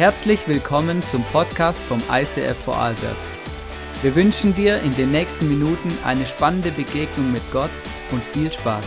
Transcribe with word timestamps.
Herzlich 0.00 0.48
willkommen 0.48 1.02
zum 1.02 1.22
Podcast 1.24 1.78
vom 1.78 1.98
ICF 2.10 2.56
Vorarlberg. 2.64 3.16
Wir 4.00 4.14
wünschen 4.14 4.54
dir 4.54 4.80
in 4.80 4.96
den 4.96 5.10
nächsten 5.10 5.46
Minuten 5.46 5.92
eine 6.06 6.24
spannende 6.24 6.70
Begegnung 6.70 7.30
mit 7.30 7.42
Gott 7.52 7.68
und 8.10 8.24
viel 8.24 8.50
Spaß. 8.50 8.86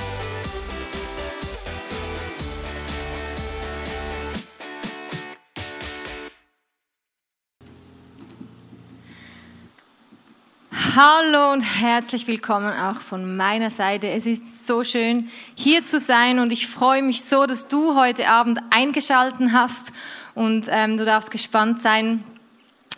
Hallo 10.95 11.53
und 11.53 11.61
herzlich 11.61 12.25
willkommen 12.25 12.73
auch 12.73 13.01
von 13.01 13.37
meiner 13.37 13.69
Seite. 13.69 14.09
Es 14.09 14.25
ist 14.25 14.65
so 14.65 14.83
schön, 14.83 15.29
hier 15.53 15.85
zu 15.85 15.99
sein 15.99 16.39
und 16.39 16.51
ich 16.51 16.65
freue 16.65 17.03
mich 17.03 17.23
so, 17.23 17.45
dass 17.45 17.67
du 17.67 17.95
heute 17.95 18.29
Abend 18.29 18.59
eingeschalten 18.71 19.53
hast 19.53 19.93
und 20.35 20.67
ähm, 20.69 20.97
du 20.97 21.05
darfst 21.05 21.31
gespannt 21.31 21.79
sein. 21.79 22.23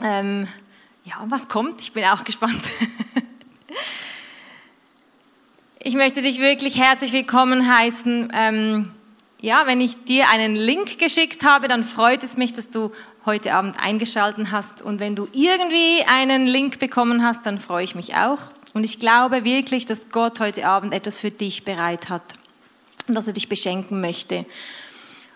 Ähm, 0.01 0.47
ja, 1.03 1.15
was 1.27 1.47
kommt? 1.47 1.81
Ich 1.81 1.93
bin 1.93 2.03
auch 2.05 2.23
gespannt. 2.23 2.61
ich 5.79 5.95
möchte 5.95 6.21
dich 6.21 6.39
wirklich 6.39 6.79
herzlich 6.79 7.11
willkommen 7.13 7.67
heißen. 7.73 8.31
Ähm, 8.33 8.91
ja, 9.41 9.63
wenn 9.67 9.81
ich 9.81 10.05
dir 10.05 10.29
einen 10.29 10.55
Link 10.55 10.97
geschickt 10.97 11.43
habe, 11.45 11.67
dann 11.67 11.83
freut 11.83 12.23
es 12.23 12.37
mich, 12.37 12.53
dass 12.53 12.69
du 12.69 12.91
heute 13.25 13.53
Abend 13.53 13.79
eingeschaltet 13.79 14.47
hast. 14.51 14.81
Und 14.81 14.99
wenn 14.99 15.15
du 15.15 15.27
irgendwie 15.33 16.03
einen 16.07 16.47
Link 16.47 16.79
bekommen 16.79 17.23
hast, 17.23 17.45
dann 17.45 17.59
freue 17.59 17.83
ich 17.83 17.95
mich 17.95 18.15
auch. 18.15 18.39
Und 18.73 18.83
ich 18.83 18.99
glaube 18.99 19.43
wirklich, 19.43 19.85
dass 19.85 20.09
Gott 20.09 20.39
heute 20.39 20.67
Abend 20.67 20.93
etwas 20.93 21.19
für 21.19 21.31
dich 21.31 21.63
bereit 21.63 22.09
hat 22.09 22.23
und 23.07 23.15
dass 23.15 23.27
er 23.27 23.33
dich 23.33 23.49
beschenken 23.49 24.01
möchte. 24.01 24.45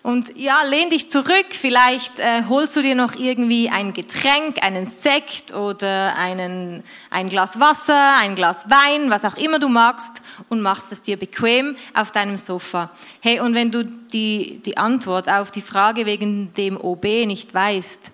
Und 0.02 0.38
ja, 0.38 0.64
lehn 0.64 0.90
dich 0.90 1.10
zurück, 1.10 1.48
vielleicht 1.52 2.20
äh, 2.20 2.44
holst 2.48 2.78
du 2.78 2.82
dir 2.82 2.96
noch 2.96 3.16
irgendwie 3.16 3.70
ein 3.70 3.94
Getränk, 3.94 4.64
einen 4.64 4.88
Sekt 4.88 5.54
oder 5.54 6.16
einen, 6.16 6.84
ein 7.10 7.28
Glas 7.28 7.60
Wasser, 7.60 8.16
ein 8.20 8.36
Glas 8.36 8.70
Wein, 8.70 9.10
was 9.10 9.26
auch 9.26 9.36
immer 9.36 9.60
du 9.60 9.68
magst 9.68 10.22
und 10.48 10.62
machst 10.62 10.94
es 10.94 11.02
dir 11.02 11.18
bequem 11.18 11.76
auf 11.94 12.12
deinem 12.12 12.38
Sofa. 12.38 12.92
Hey, 13.20 13.42
und 13.42 13.56
wenn 13.56 13.72
du 13.72 13.84
die, 13.84 14.62
die 14.66 14.78
Antwort 14.78 15.28
auf 15.28 15.52
die 15.52 15.62
Frage 15.62 16.06
wegen 16.06 16.54
dem 16.54 16.80
OB 16.80 17.04
nicht 17.04 17.54
weißt, 17.54 18.12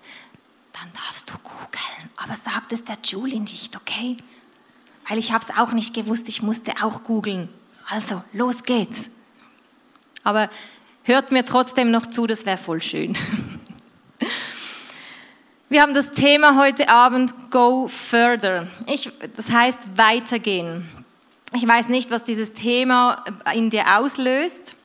dann 0.72 0.92
darfst 0.92 1.30
du 1.30 1.34
googeln, 1.38 2.10
aber 2.16 2.34
sag 2.34 2.72
es 2.72 2.82
der 2.82 2.98
Julie 3.04 3.40
nicht, 3.40 3.76
okay? 3.76 4.16
Weil 5.08 5.18
ich 5.18 5.32
habe 5.32 5.44
es 5.44 5.56
auch 5.56 5.70
nicht 5.70 5.94
gewusst, 5.94 6.28
ich 6.28 6.42
musste 6.42 6.72
auch 6.82 7.04
googeln. 7.04 7.48
Also, 7.88 8.24
los 8.32 8.64
geht's. 8.64 9.10
Aber 10.24 10.50
hört 11.06 11.32
mir 11.32 11.44
trotzdem 11.44 11.90
noch 11.90 12.06
zu, 12.06 12.26
das 12.26 12.46
wäre 12.46 12.58
voll 12.58 12.82
schön. 12.82 13.16
Wir 15.68 15.82
haben 15.82 15.94
das 15.94 16.12
Thema 16.12 16.56
heute 16.56 16.88
Abend 16.88 17.50
Go 17.50 17.88
Further. 17.88 18.68
Ich, 18.86 19.10
das 19.34 19.50
heißt 19.50 19.96
weitergehen. 19.96 20.88
Ich 21.54 21.66
weiß 21.66 21.88
nicht, 21.88 22.10
was 22.10 22.24
dieses 22.24 22.52
Thema 22.52 23.24
in 23.54 23.70
dir 23.70 23.98
auslöst. 23.98 24.75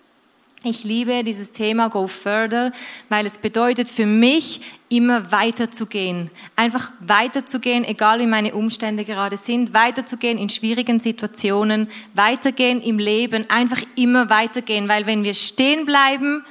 Ich 0.64 0.84
liebe 0.84 1.24
dieses 1.24 1.50
Thema 1.50 1.90
Go 1.90 2.06
Further, 2.06 2.72
weil 3.10 3.26
es 3.26 3.40
bedeutet 3.40 3.90
für 3.90 4.06
mich, 4.06 4.62
immer 4.90 5.32
weiterzugehen. 5.32 6.30
Einfach 6.56 6.92
weiterzugehen, 7.00 7.84
egal 7.84 8.20
wie 8.20 8.28
meine 8.28 8.54
Umstände 8.54 9.04
gerade 9.04 9.38
sind, 9.38 9.74
weiterzugehen 9.74 10.38
in 10.38 10.50
schwierigen 10.50 11.00
Situationen, 11.00 11.88
weitergehen 12.14 12.80
im 12.80 13.00
Leben, 13.00 13.50
einfach 13.50 13.82
immer 13.96 14.30
weitergehen, 14.30 14.88
weil 14.88 15.08
wenn 15.08 15.24
wir 15.24 15.34
stehen 15.34 15.86
bleiben, 15.86 16.44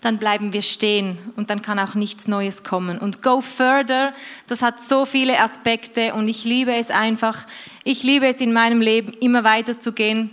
dann 0.00 0.18
bleiben 0.18 0.52
wir 0.52 0.62
stehen 0.62 1.18
und 1.34 1.50
dann 1.50 1.60
kann 1.60 1.80
auch 1.80 1.96
nichts 1.96 2.28
Neues 2.28 2.62
kommen. 2.62 2.98
Und 2.98 3.20
Go 3.20 3.40
Further, 3.40 4.14
das 4.46 4.62
hat 4.62 4.80
so 4.80 5.06
viele 5.06 5.40
Aspekte 5.40 6.14
und 6.14 6.28
ich 6.28 6.44
liebe 6.44 6.72
es 6.72 6.92
einfach. 6.92 7.46
Ich 7.82 8.04
liebe 8.04 8.28
es 8.28 8.40
in 8.40 8.52
meinem 8.52 8.80
Leben, 8.80 9.12
immer 9.14 9.42
weiterzugehen 9.42 10.30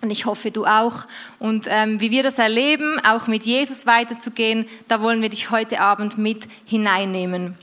und 0.00 0.10
ich 0.10 0.26
hoffe, 0.26 0.50
du 0.50 0.64
auch. 0.64 1.06
Und 1.38 1.66
ähm, 1.68 2.00
wie 2.00 2.10
wir 2.10 2.22
das 2.22 2.38
erleben, 2.38 3.00
auch 3.04 3.26
mit 3.26 3.44
Jesus 3.44 3.86
weiterzugehen, 3.86 4.66
da 4.86 5.02
wollen 5.02 5.22
wir 5.22 5.28
dich 5.28 5.50
heute 5.50 5.80
Abend 5.80 6.18
mit 6.18 6.46
hineinnehmen. 6.64 7.56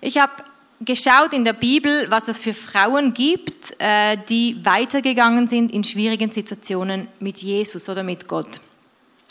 Ich 0.00 0.18
habe 0.18 0.32
geschaut 0.80 1.34
in 1.34 1.44
der 1.44 1.52
Bibel, 1.52 2.10
was 2.10 2.28
es 2.28 2.40
für 2.40 2.54
Frauen 2.54 3.12
gibt, 3.12 3.78
äh, 3.78 4.16
die 4.28 4.56
weitergegangen 4.64 5.46
sind 5.46 5.72
in 5.72 5.84
schwierigen 5.84 6.30
Situationen 6.30 7.08
mit 7.18 7.38
Jesus 7.38 7.88
oder 7.88 8.02
mit 8.02 8.26
Gott. 8.26 8.60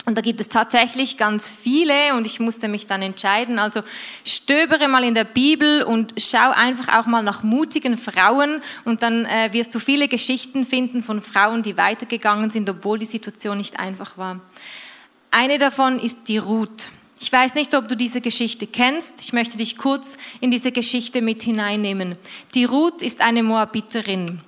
Und 0.06 0.16
da 0.16 0.22
gibt 0.22 0.40
es 0.40 0.48
tatsächlich 0.48 1.18
ganz 1.18 1.48
viele 1.48 2.14
und 2.14 2.26
ich 2.26 2.40
musste 2.40 2.68
mich 2.68 2.86
dann 2.86 3.02
entscheiden. 3.02 3.58
Also 3.58 3.82
stöbere 4.24 4.88
mal 4.88 5.04
in 5.04 5.14
der 5.14 5.24
Bibel 5.24 5.82
und 5.82 6.14
schau 6.16 6.50
einfach 6.50 6.98
auch 6.98 7.06
mal 7.06 7.22
nach 7.22 7.42
mutigen 7.42 7.98
Frauen 7.98 8.62
und 8.84 9.02
dann 9.02 9.26
äh, 9.26 9.52
wirst 9.52 9.74
du 9.74 9.78
viele 9.78 10.08
Geschichten 10.08 10.64
finden 10.64 11.02
von 11.02 11.20
Frauen, 11.20 11.62
die 11.62 11.76
weitergegangen 11.76 12.48
sind, 12.48 12.68
obwohl 12.70 12.98
die 12.98 13.06
Situation 13.06 13.58
nicht 13.58 13.78
einfach 13.78 14.16
war. 14.16 14.40
Eine 15.30 15.58
davon 15.58 16.00
ist 16.00 16.28
die 16.28 16.38
Ruth. 16.38 16.88
Ich 17.20 17.30
weiß 17.30 17.54
nicht, 17.54 17.74
ob 17.74 17.86
du 17.86 17.96
diese 17.96 18.22
Geschichte 18.22 18.66
kennst. 18.66 19.20
Ich 19.20 19.34
möchte 19.34 19.58
dich 19.58 19.76
kurz 19.76 20.16
in 20.40 20.50
diese 20.50 20.72
Geschichte 20.72 21.20
mit 21.20 21.42
hineinnehmen. 21.42 22.16
Die 22.54 22.64
Ruth 22.64 23.02
ist 23.02 23.20
eine 23.20 23.42
Moabiterin. 23.42 24.40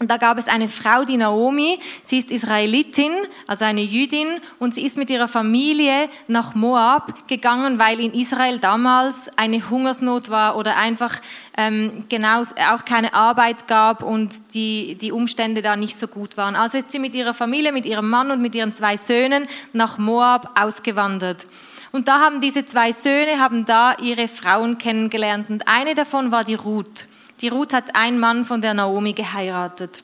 Und 0.00 0.10
da 0.10 0.16
gab 0.16 0.38
es 0.38 0.48
eine 0.48 0.70
Frau, 0.70 1.04
die 1.04 1.18
Naomi, 1.18 1.78
sie 2.02 2.16
ist 2.16 2.30
Israelitin, 2.30 3.12
also 3.46 3.66
eine 3.66 3.82
Jüdin, 3.82 4.28
und 4.58 4.72
sie 4.72 4.86
ist 4.86 4.96
mit 4.96 5.10
ihrer 5.10 5.28
Familie 5.28 6.08
nach 6.26 6.54
Moab 6.54 7.28
gegangen, 7.28 7.78
weil 7.78 8.00
in 8.00 8.14
Israel 8.14 8.58
damals 8.58 9.28
eine 9.36 9.68
Hungersnot 9.68 10.30
war 10.30 10.56
oder 10.56 10.78
einfach 10.78 11.14
ähm, 11.54 12.04
genau 12.08 12.40
auch 12.40 12.86
keine 12.86 13.12
Arbeit 13.12 13.68
gab 13.68 14.02
und 14.02 14.54
die, 14.54 14.94
die 14.94 15.12
Umstände 15.12 15.60
da 15.60 15.76
nicht 15.76 15.98
so 15.98 16.08
gut 16.08 16.38
waren. 16.38 16.56
Also 16.56 16.78
ist 16.78 16.92
sie 16.92 16.98
mit 16.98 17.14
ihrer 17.14 17.34
Familie, 17.34 17.70
mit 17.70 17.84
ihrem 17.84 18.08
Mann 18.08 18.30
und 18.30 18.40
mit 18.40 18.54
ihren 18.54 18.72
zwei 18.72 18.96
Söhnen 18.96 19.46
nach 19.74 19.98
Moab 19.98 20.58
ausgewandert. 20.58 21.46
Und 21.92 22.08
da 22.08 22.20
haben 22.20 22.40
diese 22.40 22.64
zwei 22.64 22.92
Söhne, 22.92 23.38
haben 23.38 23.66
da 23.66 23.94
ihre 24.00 24.28
Frauen 24.28 24.78
kennengelernt 24.78 25.50
und 25.50 25.68
eine 25.68 25.94
davon 25.94 26.30
war 26.30 26.44
die 26.44 26.54
Ruth. 26.54 27.04
Die 27.40 27.48
Ruth 27.48 27.72
hat 27.72 27.94
einen 27.94 28.18
Mann 28.18 28.44
von 28.44 28.60
der 28.60 28.74
Naomi 28.74 29.12
geheiratet. 29.12 30.02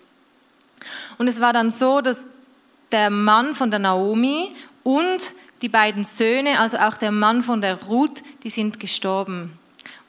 Und 1.18 1.28
es 1.28 1.40
war 1.40 1.52
dann 1.52 1.70
so, 1.70 2.00
dass 2.00 2.26
der 2.92 3.10
Mann 3.10 3.54
von 3.54 3.70
der 3.70 3.80
Naomi 3.80 4.52
und 4.82 5.18
die 5.62 5.68
beiden 5.68 6.04
Söhne, 6.04 6.60
also 6.60 6.78
auch 6.78 6.96
der 6.96 7.10
Mann 7.10 7.42
von 7.42 7.60
der 7.60 7.82
Ruth, 7.84 8.22
die 8.42 8.50
sind 8.50 8.78
gestorben. 8.78 9.58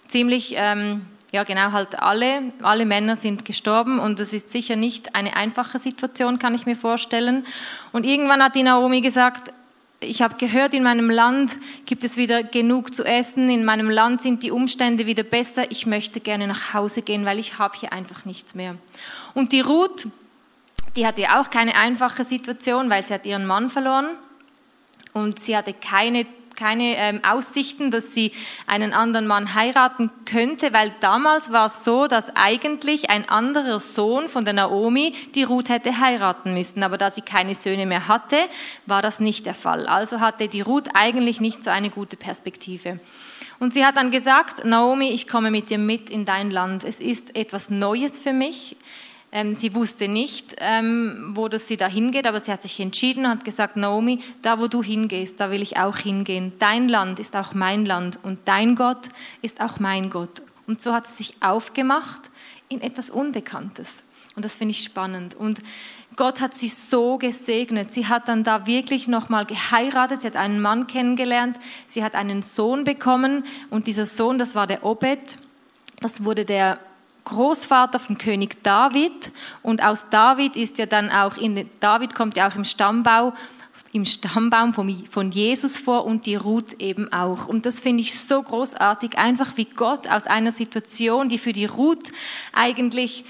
Ziemlich, 0.08 0.54
ähm, 0.58 1.06
ja 1.32 1.44
genau, 1.44 1.72
halt 1.72 2.00
alle, 2.00 2.52
alle 2.62 2.86
Männer 2.86 3.16
sind 3.16 3.46
gestorben 3.46 4.00
und 4.00 4.20
das 4.20 4.34
ist 4.34 4.52
sicher 4.52 4.76
nicht 4.76 5.16
eine 5.16 5.36
einfache 5.36 5.80
Situation, 5.80 6.40
kann 6.40 6.56
ich 6.56 6.66
mir 6.66 6.76
vorstellen. 6.76 7.46
Und 7.92 8.06
irgendwann 8.06 8.44
hat 8.44 8.56
die 8.56 8.64
Naomi 8.64 9.02
gesagt, 9.02 9.52
ich 10.00 10.22
habe 10.22 10.36
gehört, 10.38 10.74
in 10.74 10.84
meinem 10.84 11.10
Land 11.10 11.58
gibt 11.86 12.04
es 12.04 12.18
wieder 12.18 12.44
genug 12.44 12.94
zu 12.94 13.04
essen, 13.04 13.50
in 13.50 13.66
meinem 13.66 13.90
Land 13.90 14.22
sind 14.22 14.44
die 14.44 14.52
Umstände 14.52 15.06
wieder 15.06 15.24
besser, 15.24 15.72
ich 15.72 15.86
möchte 15.86 16.20
gerne 16.20 16.48
nach 16.48 16.74
Hause 16.74 17.02
gehen, 17.02 17.26
weil 17.26 17.40
ich 17.40 17.58
habe 17.58 17.78
hier 17.78 17.92
einfach 17.94 18.26
nichts 18.26 18.54
mehr. 18.54 18.76
Und 19.34 19.54
die 19.54 19.62
Ruth, 19.62 20.08
die 20.96 21.08
hatte 21.08 21.24
auch 21.36 21.50
keine 21.50 21.76
einfache 21.76 22.24
Situation, 22.24 22.90
weil 22.90 23.04
sie 23.04 23.14
hat 23.14 23.26
ihren 23.26 23.46
Mann 23.46 23.70
verloren. 23.70 24.08
Und 25.14 25.40
sie 25.40 25.58
hatte 25.58 25.74
keine 25.74 26.28
keine 26.58 26.98
ähm, 26.98 27.24
Aussichten, 27.24 27.92
dass 27.92 28.14
sie 28.14 28.34
einen 28.66 28.92
anderen 28.92 29.28
Mann 29.28 29.54
heiraten 29.54 30.12
könnte, 30.26 30.74
weil 30.74 30.94
damals 31.00 31.54
war 31.54 31.68
es 31.68 31.86
so, 31.86 32.08
dass 32.08 32.36
eigentlich 32.36 33.10
ein 33.10 33.30
anderer 33.30 33.80
Sohn 33.80 34.28
von 34.28 34.44
der 34.44 34.54
Naomi 34.54 35.14
die 35.36 35.44
Ruth 35.44 35.70
hätte 35.70 36.00
heiraten 36.00 36.54
müssen. 36.54 36.84
Aber 36.84 36.98
da 36.98 37.12
sie 37.12 37.22
keine 37.22 37.56
Söhne 37.56 37.86
mehr 37.86 38.10
hatte, 38.10 38.38
war 38.86 39.02
das 39.02 39.20
nicht 39.22 39.46
der 39.46 39.54
Fall. 39.54 39.86
Also 39.88 40.20
hatte 40.20 40.50
die 40.50 40.62
Ruth 40.62 40.90
eigentlich 40.96 41.40
nicht 41.40 41.64
so 41.64 41.70
eine 41.70 41.90
gute 41.90 42.18
Perspektive. 42.18 43.00
Und 43.60 43.74
sie 43.74 43.86
hat 43.86 43.98
dann 43.98 44.12
gesagt, 44.12 44.66
Naomi, 44.66 45.10
ich 45.10 45.28
komme 45.28 45.50
mit 45.50 45.70
dir 45.70 45.80
mit 45.80 46.10
in 46.10 46.26
dein 46.26 46.52
Land. 46.52 46.84
Es 46.84 47.00
ist 47.00 47.36
etwas 47.36 47.70
Neues 47.70 48.20
für 48.20 48.34
mich. 48.34 48.76
Ähm, 49.32 49.54
sie 49.54 49.76
wusste 49.76 50.08
nicht, 50.08 50.56
ähm, 50.60 51.32
wo 51.36 51.50
das 51.50 51.68
sie 51.68 51.76
da 51.76 51.88
hingeht, 51.88 52.28
aber 52.28 52.40
sie 52.40 52.52
hat 52.52 52.62
sich 52.62 52.80
entschieden 52.80 53.26
und 53.26 53.32
hat 53.32 53.46
gesagt, 53.46 53.76
Naomi, 53.76 54.20
da 54.42 54.60
wo 54.60 54.68
du 54.68 54.82
hingehst, 54.82 55.40
da 55.40 55.52
will 55.52 55.62
ich 55.62 55.78
auch 55.78 55.98
hingehen. 55.98 56.54
Dein 56.60 56.88
Land 56.88 57.20
ist 57.20 57.36
auch 57.36 57.54
mein 57.54 57.86
Land 57.86 58.20
und 58.24 58.40
dein 58.46 58.76
Gott 58.76 59.10
ist 59.42 59.60
auch 59.60 59.80
mein 59.80 60.10
Gott. 60.10 60.42
Und 60.66 60.82
so 60.82 60.94
hat 60.94 61.08
sie 61.08 61.24
sich 61.24 61.42
aufgemacht 61.42 62.32
in 62.70 62.82
etwas 62.82 63.10
Unbekanntes. 63.10 64.04
Und 64.36 64.46
das 64.46 64.56
finde 64.56 64.72
ich 64.72 64.84
spannend. 64.84 65.36
Und 65.36 65.62
Gott 66.16 66.42
hat 66.42 66.54
sie 66.54 66.68
so 66.68 67.18
gesegnet. 67.18 67.92
Sie 67.92 68.08
hat 68.08 68.28
dann 68.28 68.44
da 68.44 68.66
wirklich 68.68 69.08
nochmal 69.08 69.46
geheiratet. 69.46 70.22
Sie 70.22 70.28
hat 70.28 70.36
einen 70.36 70.62
Mann 70.62 70.88
kennengelernt. 70.88 71.58
Sie 71.86 72.04
hat 72.04 72.16
einen 72.16 72.42
Sohn 72.44 72.84
bekommen. 72.84 73.44
Und 73.70 73.88
dieser 73.88 74.06
Sohn, 74.06 74.38
das 74.38 74.56
war 74.56 74.68
der 74.68 74.86
Obed. 74.86 75.38
Das 76.02 76.24
wurde 76.24 76.46
der 76.46 76.80
Großvater 77.28 78.00
von 78.00 78.18
König 78.18 78.64
David 78.64 79.32
und 79.62 79.84
aus 79.84 80.10
David 80.10 80.56
ist 80.56 80.78
ja 80.78 80.86
dann 80.86 81.12
auch 81.12 81.38
in 81.38 81.70
David 81.80 82.16
kommt 82.16 82.38
ja 82.38 82.50
auch 82.50 82.56
im 82.56 82.64
Stammbau 82.64 83.34
im 83.94 84.06
Stammbaum 84.06 84.74
von 84.74 85.32
Jesus 85.32 85.78
vor 85.78 86.06
und 86.06 86.26
die 86.26 86.36
Ruth 86.36 86.74
eben 86.80 87.12
auch. 87.12 87.48
Und 87.48 87.66
das 87.66 87.82
finde 87.82 88.02
ich 88.02 88.20
so 88.20 88.42
großartig, 88.42 89.18
einfach 89.18 89.56
wie 89.56 89.66
Gott 89.66 90.08
aus 90.10 90.26
einer 90.26 90.52
Situation, 90.52 91.30
die 91.30 91.38
für 91.38 91.54
die 91.54 91.66
Ruth 91.66 92.12
eigentlich 92.54 93.26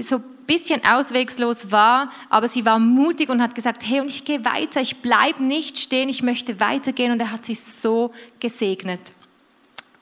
so 0.00 0.16
ein 0.16 0.24
bisschen 0.46 0.82
auswegslos 0.84 1.72
war, 1.72 2.08
aber 2.28 2.48
sie 2.48 2.64
war 2.64 2.78
mutig 2.78 3.30
und 3.30 3.40
hat 3.40 3.54
gesagt, 3.54 3.82
hey, 3.86 4.00
und 4.00 4.10
ich 4.10 4.24
gehe 4.24 4.44
weiter, 4.44 4.80
ich 4.80 4.96
bleibe 4.96 5.42
nicht 5.42 5.78
stehen, 5.78 6.08
ich 6.08 6.22
möchte 6.22 6.60
weitergehen 6.60 7.12
und 7.12 7.20
er 7.20 7.30
hat 7.30 7.44
sie 7.44 7.54
so 7.54 8.12
gesegnet. 8.40 9.00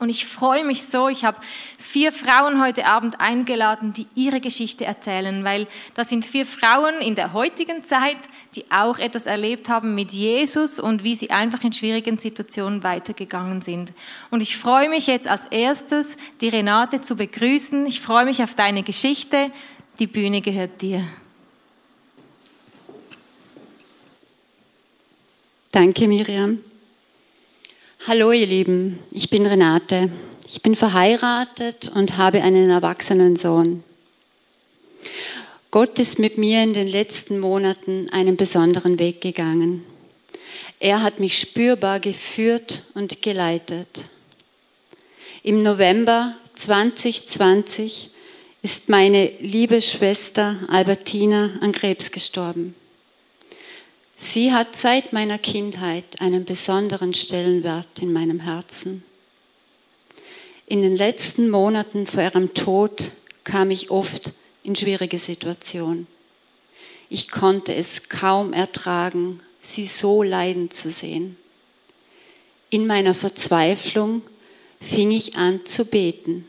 Und 0.03 0.09
ich 0.09 0.27
freue 0.27 0.65
mich 0.65 0.83
so, 0.83 1.09
ich 1.09 1.25
habe 1.25 1.39
vier 1.79 2.11
Frauen 2.11 2.61
heute 2.61 2.87
Abend 2.87 3.21
eingeladen, 3.21 3.93
die 3.93 4.09
ihre 4.17 4.41
Geschichte 4.41 4.85
erzählen, 4.85 5.45
weil 5.45 5.69
das 5.95 6.09
sind 6.09 6.25
vier 6.25 6.45
Frauen 6.45 6.97
in 7.01 7.15
der 7.15 7.33
heutigen 7.33 7.85
Zeit, 7.85 8.17
die 8.57 8.65
auch 8.69 8.99
etwas 8.99 9.27
erlebt 9.27 9.69
haben 9.69 9.95
mit 9.95 10.11
Jesus 10.11 10.81
und 10.81 11.05
wie 11.05 11.15
sie 11.15 11.31
einfach 11.31 11.63
in 11.63 11.73
schwierigen 11.73 12.17
Situationen 12.17 12.83
weitergegangen 12.83 13.63
sind. 13.63 13.93
Und 14.33 14.41
ich 14.41 14.57
freue 14.57 14.89
mich 14.89 15.07
jetzt 15.07 15.29
als 15.29 15.47
erstes, 15.47 16.17
die 16.41 16.49
Renate 16.49 17.01
zu 17.01 17.15
begrüßen. 17.15 17.87
Ich 17.87 18.01
freue 18.01 18.25
mich 18.25 18.43
auf 18.43 18.57
deine 18.57 18.83
Geschichte. 18.83 19.53
Die 20.01 20.09
Bühne 20.09 20.41
gehört 20.41 20.83
dir. 20.83 21.07
Danke, 25.71 26.09
Miriam. 26.09 26.59
Hallo 28.09 28.33
ihr 28.33 28.47
Lieben, 28.47 28.99
ich 29.13 29.31
bin 29.31 29.47
Renate. 29.47 30.11
Ich 30.49 30.61
bin 30.61 30.75
verheiratet 30.75 31.93
und 31.95 32.17
habe 32.17 32.43
einen 32.43 32.69
erwachsenen 32.69 33.37
Sohn. 33.37 33.85
Gott 35.71 36.01
ist 36.01 36.19
mit 36.19 36.37
mir 36.37 36.65
in 36.65 36.75
den 36.75 36.89
letzten 36.89 37.39
Monaten 37.39 38.09
einen 38.11 38.37
besonderen 38.37 38.99
Weg 38.99 39.21
gegangen. 39.21 39.85
Er 40.81 41.05
hat 41.05 41.21
mich 41.21 41.39
spürbar 41.39 42.01
geführt 42.01 42.83
und 42.95 43.23
geleitet. 43.23 44.07
Im 45.45 45.63
November 45.63 46.35
2020 46.57 48.11
ist 48.63 48.89
meine 48.89 49.31
liebe 49.39 49.81
Schwester 49.81 50.59
Albertina 50.67 51.51
an 51.61 51.71
Krebs 51.71 52.11
gestorben. 52.11 52.75
Sie 54.25 54.53
hat 54.53 54.77
seit 54.77 55.13
meiner 55.13 55.37
Kindheit 55.37 56.21
einen 56.21 56.45
besonderen 56.45 57.13
Stellenwert 57.13 57.99
in 58.01 58.13
meinem 58.13 58.39
Herzen. 58.39 59.03
In 60.67 60.81
den 60.81 60.97
letzten 60.97 61.51
Monaten 61.51 62.07
vor 62.07 62.23
ihrem 62.23 62.55
Tod 62.55 63.11
kam 63.43 63.73
ich 63.73 63.91
oft 63.91 64.33
in 64.63 64.77
schwierige 64.77 65.19
Situationen. 65.19 66.07
Ich 67.09 67.33
konnte 67.33 67.75
es 67.75 68.09
kaum 68.09 68.53
ertragen, 68.53 69.41
sie 69.61 69.87
so 69.87 70.23
leiden 70.23 70.71
zu 70.71 70.93
sehen. 70.93 71.37
In 72.71 72.87
meiner 72.87 73.17
Verzweiflung 73.17 74.23
fing 74.81 75.11
ich 75.11 75.37
an 75.37 75.67
zu 75.67 75.85
beten. 75.85 76.47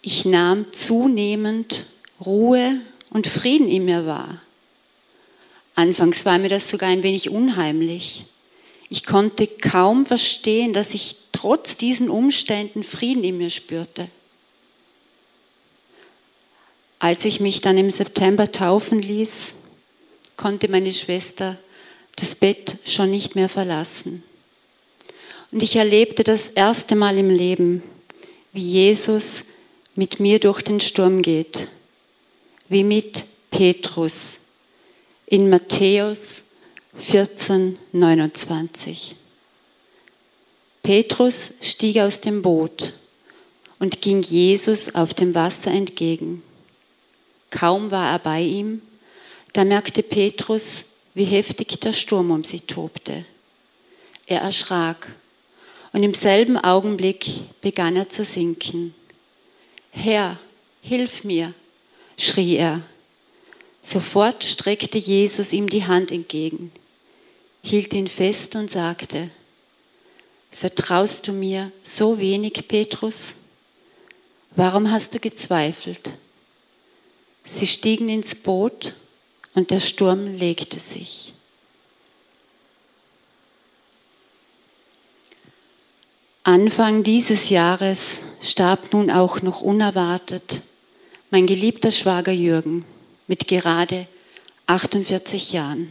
Ich 0.00 0.24
nahm 0.24 0.72
zunehmend 0.72 1.86
Ruhe 2.24 2.80
und 3.10 3.26
Frieden 3.26 3.68
in 3.68 3.84
mir 3.84 4.06
wahr. 4.06 4.40
Anfangs 5.74 6.24
war 6.24 6.38
mir 6.38 6.48
das 6.48 6.70
sogar 6.70 6.90
ein 6.90 7.02
wenig 7.02 7.30
unheimlich. 7.30 8.24
Ich 8.88 9.06
konnte 9.06 9.46
kaum 9.46 10.04
verstehen, 10.04 10.72
dass 10.72 10.94
ich 10.94 11.16
trotz 11.32 11.76
diesen 11.76 12.10
Umständen 12.10 12.82
Frieden 12.82 13.24
in 13.24 13.38
mir 13.38 13.50
spürte. 13.50 14.08
Als 16.98 17.24
ich 17.24 17.40
mich 17.40 17.62
dann 17.62 17.78
im 17.78 17.90
September 17.90 18.52
taufen 18.52 19.00
ließ, 19.00 19.54
konnte 20.36 20.68
meine 20.68 20.92
Schwester 20.92 21.58
das 22.16 22.34
Bett 22.34 22.76
schon 22.84 23.10
nicht 23.10 23.34
mehr 23.34 23.48
verlassen. 23.48 24.22
Und 25.50 25.62
ich 25.62 25.76
erlebte 25.76 26.22
das 26.22 26.50
erste 26.50 26.94
Mal 26.94 27.16
im 27.16 27.30
Leben, 27.30 27.82
wie 28.52 28.60
Jesus 28.60 29.44
mit 29.94 30.20
mir 30.20 30.38
durch 30.38 30.62
den 30.62 30.80
Sturm 30.80 31.22
geht, 31.22 31.68
wie 32.68 32.84
mit 32.84 33.24
Petrus 33.50 34.41
in 35.32 35.48
Matthäus 35.48 36.42
14, 36.94 37.78
29. 37.92 39.16
Petrus 40.82 41.54
stieg 41.62 41.96
aus 42.00 42.20
dem 42.20 42.42
Boot 42.42 42.92
und 43.78 44.02
ging 44.02 44.20
Jesus 44.20 44.94
auf 44.94 45.14
dem 45.14 45.34
Wasser 45.34 45.70
entgegen. 45.70 46.42
Kaum 47.50 47.90
war 47.90 48.12
er 48.12 48.18
bei 48.18 48.42
ihm, 48.42 48.82
da 49.54 49.64
merkte 49.64 50.02
Petrus, 50.02 50.84
wie 51.14 51.24
heftig 51.24 51.80
der 51.80 51.94
Sturm 51.94 52.30
um 52.30 52.44
sie 52.44 52.60
tobte. 52.60 53.24
Er 54.26 54.42
erschrak 54.42 55.16
und 55.94 56.02
im 56.02 56.12
selben 56.12 56.58
Augenblick 56.58 57.26
begann 57.62 57.96
er 57.96 58.10
zu 58.10 58.26
sinken. 58.26 58.94
Herr, 59.92 60.38
hilf 60.82 61.24
mir, 61.24 61.54
schrie 62.18 62.56
er. 62.56 62.82
Sofort 63.82 64.44
streckte 64.44 64.96
Jesus 64.96 65.52
ihm 65.52 65.68
die 65.68 65.84
Hand 65.84 66.12
entgegen, 66.12 66.70
hielt 67.62 67.92
ihn 67.92 68.06
fest 68.06 68.54
und 68.54 68.70
sagte, 68.70 69.30
Vertraust 70.52 71.26
du 71.26 71.32
mir 71.32 71.72
so 71.82 72.18
wenig, 72.18 72.52
Petrus? 72.68 73.34
Warum 74.54 74.90
hast 74.90 75.14
du 75.14 75.18
gezweifelt? 75.18 76.10
Sie 77.42 77.66
stiegen 77.66 78.08
ins 78.08 78.34
Boot 78.34 78.94
und 79.54 79.70
der 79.70 79.80
Sturm 79.80 80.26
legte 80.26 80.78
sich. 80.78 81.32
Anfang 86.44 87.02
dieses 87.02 87.48
Jahres 87.48 88.18
starb 88.40 88.92
nun 88.92 89.10
auch 89.10 89.42
noch 89.42 89.62
unerwartet 89.62 90.60
mein 91.30 91.46
geliebter 91.46 91.90
Schwager 91.90 92.32
Jürgen 92.32 92.84
mit 93.32 93.48
gerade 93.48 94.06
48 94.66 95.52
Jahren. 95.52 95.90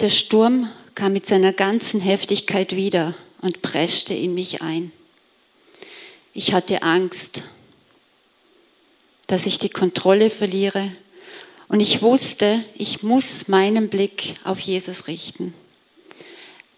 Der 0.00 0.08
Sturm 0.08 0.70
kam 0.94 1.12
mit 1.12 1.26
seiner 1.26 1.52
ganzen 1.52 2.00
Heftigkeit 2.00 2.74
wieder 2.74 3.12
und 3.42 3.60
preschte 3.60 4.14
in 4.14 4.32
mich 4.32 4.62
ein. 4.62 4.90
Ich 6.32 6.54
hatte 6.54 6.82
Angst, 6.82 7.42
dass 9.26 9.44
ich 9.44 9.58
die 9.58 9.68
Kontrolle 9.68 10.30
verliere 10.30 10.90
und 11.68 11.80
ich 11.80 12.00
wusste, 12.00 12.64
ich 12.76 13.02
muss 13.02 13.46
meinen 13.48 13.90
Blick 13.90 14.36
auf 14.44 14.58
Jesus 14.60 15.08
richten. 15.08 15.52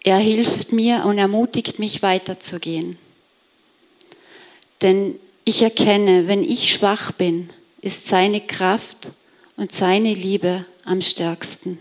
Er 0.03 0.17
hilft 0.17 0.73
mir 0.73 1.05
und 1.05 1.17
ermutigt 1.17 1.79
mich 1.79 2.01
weiterzugehen. 2.01 2.97
Denn 4.81 5.17
ich 5.45 5.61
erkenne, 5.61 6.27
wenn 6.27 6.43
ich 6.43 6.73
schwach 6.73 7.13
bin, 7.13 7.49
ist 7.81 8.07
seine 8.07 8.41
Kraft 8.41 9.11
und 9.55 9.71
seine 9.71 10.13
Liebe 10.13 10.65
am 10.85 11.01
stärksten. 11.01 11.79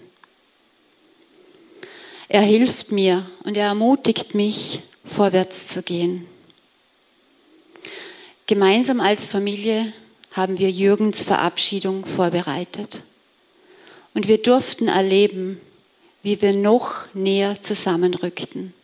Er 2.29 2.43
hilft 2.43 2.93
mir 2.93 3.29
und 3.45 3.57
er 3.57 3.67
ermutigt 3.67 4.35
mich, 4.35 4.81
vorwärts 5.05 5.69
zu 5.69 5.83
gehen. 5.83 6.27
Gemeinsam 8.47 9.01
als 9.01 9.27
Familie 9.27 9.93
haben 10.33 10.59
wir 10.59 10.71
Jürgens 10.71 11.23
Verabschiedung 11.23 12.05
vorbereitet. 12.05 13.03
Und 14.15 14.29
wir 14.29 14.39
durften 14.39 14.89
erleben, 14.89 15.61
wie 16.23 16.41
wir 16.43 16.55
noch 16.55 17.13
näher 17.15 17.61
zusammenrückten. 17.61 18.75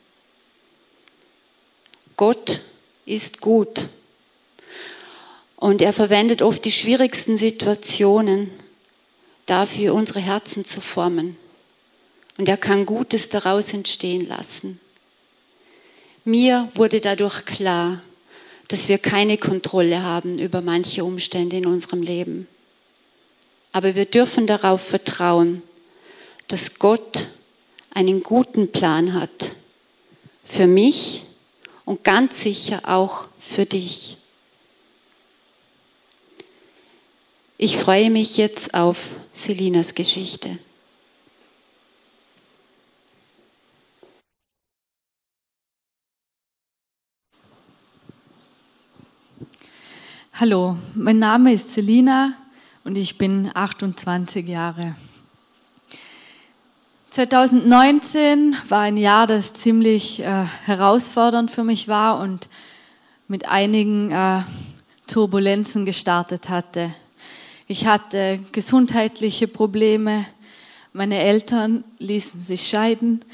Gott 2.17 2.61
ist 3.05 3.41
gut 3.41 3.89
und 5.65 5.81
er 5.81 5.95
verwendet 5.95 6.43
oft 6.43 6.63
die 6.67 6.71
schwierigsten 6.71 7.39
Situationen 7.39 8.51
dafür, 9.47 9.95
unsere 9.95 10.21
Herzen 10.21 10.63
zu 10.63 10.83
formen. 10.83 11.39
Und 12.37 12.51
er 12.51 12.59
kann 12.59 12.85
Gutes 12.85 13.31
daraus 13.31 13.73
entstehen 13.73 14.29
lassen. 14.29 14.79
Mir 16.27 16.69
wurde 16.75 17.01
dadurch 17.01 17.47
klar, 17.47 18.03
dass 18.69 18.89
wir 18.89 18.99
keine 18.99 19.39
Kontrolle 19.39 20.03
haben 20.03 20.39
über 20.39 20.61
manche 20.61 21.03
Umstände 21.03 21.57
in 21.57 21.65
unserem 21.65 22.03
Leben. 22.03 22.47
Aber 23.73 23.95
wir 23.95 24.05
dürfen 24.05 24.47
darauf 24.47 24.83
vertrauen, 24.83 25.63
dass 26.47 26.79
Gott 26.79 27.29
einen 27.95 28.23
guten 28.23 28.71
Plan 28.71 29.15
hat. 29.15 29.53
Für 30.45 30.67
mich 30.67 31.23
und 31.87 32.05
ganz 32.05 32.43
sicher 32.43 32.83
auch 32.85 33.29
für 33.39 33.65
dich. 33.65 34.19
Ich 37.57 37.79
freue 37.79 38.11
mich 38.11 38.37
jetzt 38.37 38.75
auf 38.75 39.15
Selinas 39.33 39.95
Geschichte. 39.95 40.59
Hallo, 50.33 50.77
mein 50.97 51.21
Name 51.21 51.53
ist 51.53 51.73
Selina 51.73 52.35
und 52.83 52.97
ich 52.97 53.19
bin 53.19 53.49
28 53.55 54.49
Jahre. 54.49 54.97
2019 57.11 58.57
war 58.69 58.81
ein 58.81 58.97
Jahr, 58.97 59.29
das 59.29 59.53
ziemlich 59.53 60.19
äh, 60.19 60.45
herausfordernd 60.65 61.53
für 61.53 61.63
mich 61.63 61.87
war 61.87 62.19
und 62.19 62.49
mit 63.29 63.47
einigen 63.47 64.11
äh, 64.11 64.43
Turbulenzen 65.07 65.85
gestartet 65.85 66.49
hatte. 66.49 66.93
Ich 67.67 67.87
hatte 67.87 68.41
gesundheitliche 68.53 69.49
Probleme, 69.49 70.27
meine 70.93 71.19
Eltern 71.19 71.83
ließen 71.99 72.43
sich 72.43 72.69
scheiden, 72.69 73.25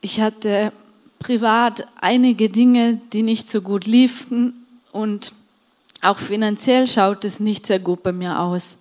ich 0.00 0.20
hatte 0.20 0.72
privat 1.20 1.86
einige 2.00 2.50
Dinge, 2.50 3.00
die 3.12 3.22
nicht 3.22 3.48
so 3.48 3.62
gut 3.62 3.86
liefen 3.86 4.66
und 4.90 5.32
auch 6.02 6.18
finanziell 6.18 6.88
schaut 6.88 7.24
es 7.24 7.38
nicht 7.38 7.66
sehr 7.68 7.78
gut 7.78 8.02
bei 8.02 8.12
mir 8.12 8.40
aus. 8.40 8.78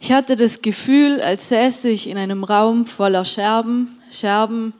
Ich 0.00 0.10
hatte 0.10 0.34
das 0.34 0.62
Gefühl, 0.62 1.20
als 1.20 1.48
säße 1.48 1.88
ich 1.88 2.08
in 2.08 2.18
einem 2.18 2.42
Raum 2.42 2.86
voller 2.86 3.24
Scherben, 3.24 4.00
Scherben 4.10 4.72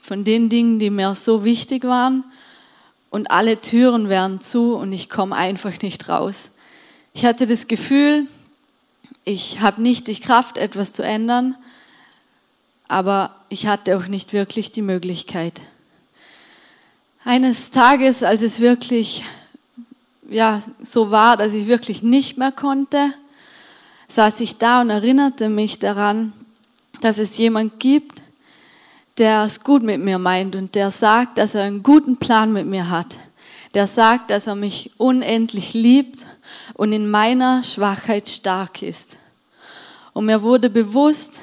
von 0.00 0.24
den 0.24 0.48
Dingen, 0.48 0.80
die 0.80 0.90
mir 0.90 1.14
so 1.14 1.44
wichtig 1.44 1.84
waren 1.84 2.24
und 3.10 3.30
alle 3.30 3.60
Türen 3.60 4.08
wären 4.08 4.40
zu 4.40 4.74
und 4.74 4.92
ich 4.92 5.08
komme 5.08 5.36
einfach 5.36 5.80
nicht 5.82 6.08
raus. 6.08 6.50
Ich 7.14 7.24
hatte 7.24 7.46
das 7.46 7.68
Gefühl, 7.68 8.26
ich 9.26 9.60
habe 9.60 9.82
nicht 9.82 10.06
die 10.06 10.18
Kraft, 10.18 10.56
etwas 10.56 10.92
zu 10.92 11.02
ändern, 11.02 11.56
aber 12.86 13.34
ich 13.48 13.66
hatte 13.66 13.98
auch 13.98 14.06
nicht 14.06 14.32
wirklich 14.32 14.70
die 14.70 14.82
Möglichkeit. 14.82 15.60
Eines 17.24 17.72
Tages, 17.72 18.22
als 18.22 18.42
es 18.42 18.60
wirklich 18.60 19.24
ja, 20.30 20.62
so 20.80 21.10
war, 21.10 21.36
dass 21.36 21.54
ich 21.54 21.66
wirklich 21.66 22.04
nicht 22.04 22.38
mehr 22.38 22.52
konnte, 22.52 23.12
saß 24.06 24.38
ich 24.40 24.58
da 24.58 24.80
und 24.80 24.90
erinnerte 24.90 25.48
mich 25.48 25.80
daran, 25.80 26.32
dass 27.00 27.18
es 27.18 27.36
jemand 27.36 27.80
gibt, 27.80 28.22
der 29.18 29.42
es 29.42 29.64
gut 29.64 29.82
mit 29.82 30.00
mir 30.00 30.20
meint 30.20 30.54
und 30.54 30.76
der 30.76 30.92
sagt, 30.92 31.38
dass 31.38 31.56
er 31.56 31.64
einen 31.64 31.82
guten 31.82 32.16
Plan 32.16 32.52
mit 32.52 32.66
mir 32.66 32.88
hat. 32.90 33.16
Der 33.76 33.86
sagt, 33.86 34.30
dass 34.30 34.46
er 34.46 34.54
mich 34.54 34.92
unendlich 34.96 35.74
liebt 35.74 36.24
und 36.72 36.92
in 36.92 37.10
meiner 37.10 37.62
Schwachheit 37.62 38.26
stark 38.26 38.80
ist. 38.80 39.18
Und 40.14 40.24
mir 40.24 40.40
wurde 40.42 40.70
bewusst, 40.70 41.40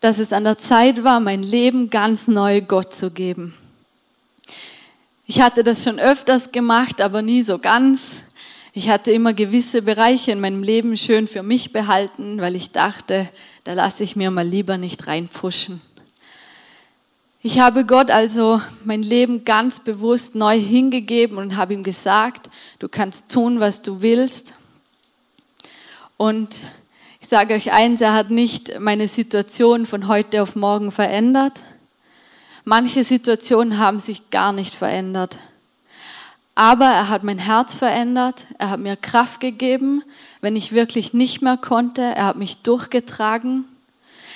dass 0.00 0.18
es 0.18 0.32
an 0.32 0.44
der 0.44 0.56
Zeit 0.56 1.04
war, 1.04 1.20
mein 1.20 1.42
Leben 1.42 1.90
ganz 1.90 2.28
neu 2.28 2.62
Gott 2.62 2.94
zu 2.94 3.10
geben. 3.10 3.52
Ich 5.26 5.42
hatte 5.42 5.62
das 5.62 5.84
schon 5.84 6.00
öfters 6.00 6.50
gemacht, 6.50 7.02
aber 7.02 7.20
nie 7.20 7.42
so 7.42 7.58
ganz. 7.58 8.22
Ich 8.72 8.88
hatte 8.88 9.12
immer 9.12 9.34
gewisse 9.34 9.82
Bereiche 9.82 10.32
in 10.32 10.40
meinem 10.40 10.62
Leben 10.62 10.96
schön 10.96 11.28
für 11.28 11.42
mich 11.42 11.74
behalten, 11.74 12.40
weil 12.40 12.56
ich 12.56 12.70
dachte, 12.70 13.28
da 13.64 13.74
lasse 13.74 14.02
ich 14.02 14.16
mir 14.16 14.30
mal 14.30 14.48
lieber 14.48 14.78
nicht 14.78 15.06
reinpfuschen. 15.06 15.82
Ich 17.42 17.58
habe 17.58 17.86
Gott 17.86 18.10
also 18.10 18.60
mein 18.84 19.02
Leben 19.02 19.46
ganz 19.46 19.80
bewusst 19.80 20.34
neu 20.34 20.60
hingegeben 20.60 21.38
und 21.38 21.56
habe 21.56 21.72
ihm 21.72 21.82
gesagt, 21.82 22.50
du 22.80 22.86
kannst 22.86 23.30
tun, 23.30 23.60
was 23.60 23.80
du 23.80 24.02
willst. 24.02 24.56
Und 26.18 26.60
ich 27.18 27.28
sage 27.28 27.54
euch 27.54 27.72
eins, 27.72 28.02
er 28.02 28.12
hat 28.12 28.28
nicht 28.28 28.78
meine 28.78 29.08
Situation 29.08 29.86
von 29.86 30.06
heute 30.06 30.42
auf 30.42 30.54
morgen 30.54 30.92
verändert. 30.92 31.62
Manche 32.66 33.04
Situationen 33.04 33.78
haben 33.78 34.00
sich 34.00 34.28
gar 34.28 34.52
nicht 34.52 34.74
verändert. 34.74 35.38
Aber 36.54 36.84
er 36.84 37.08
hat 37.08 37.24
mein 37.24 37.38
Herz 37.38 37.74
verändert, 37.74 38.48
er 38.58 38.68
hat 38.68 38.80
mir 38.80 38.96
Kraft 38.96 39.40
gegeben, 39.40 40.02
wenn 40.42 40.56
ich 40.56 40.72
wirklich 40.72 41.14
nicht 41.14 41.40
mehr 41.40 41.56
konnte, 41.56 42.02
er 42.02 42.26
hat 42.26 42.36
mich 42.36 42.60
durchgetragen, 42.60 43.64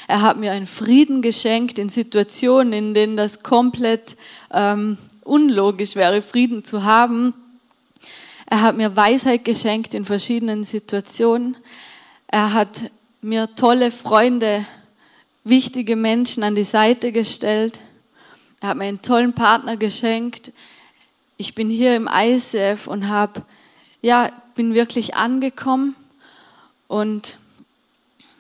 er 0.07 0.23
hat 0.23 0.37
mir 0.37 0.53
einen 0.53 0.67
Frieden 0.67 1.23
geschenkt 1.23 1.79
in 1.79 1.89
Situationen, 1.89 2.73
in 2.73 2.95
denen 2.95 3.17
das 3.17 3.43
komplett 3.43 4.17
ähm, 4.53 4.99
unlogisch 5.23 5.97
wäre, 5.97 6.23
Frieden 6.23 6.65
zu 6.65 6.85
haben. 6.85 7.35
Er 8.47 8.61
hat 8.61 8.77
mir 8.77 8.95
Weisheit 8.95 9.45
geschenkt 9.45 9.95
in 9.95 10.05
verschiedenen 10.05 10.65
Situationen. 10.65 11.57
Er 12.27 12.53
hat 12.53 12.91
mir 13.23 13.55
tolle 13.55 13.91
Freunde, 13.91 14.67
wichtige 15.45 15.97
Menschen 15.97 16.43
an 16.43 16.55
die 16.55 16.65
Seite 16.65 17.11
gestellt. 17.11 17.81
Er 18.61 18.71
hat 18.71 18.77
mir 18.77 18.85
einen 18.85 19.03
tollen 19.03 19.33
Partner 19.33 19.77
geschenkt, 19.77 20.53
ich 21.37 21.55
bin 21.55 21.69
hier 21.69 21.97
im 21.97 22.09
ICF 22.09 22.87
und 22.87 23.09
habe, 23.09 23.43
ja, 24.03 24.31
bin 24.55 24.73
wirklich 24.75 25.17
angekommen 25.17 25.97
und 26.87 27.39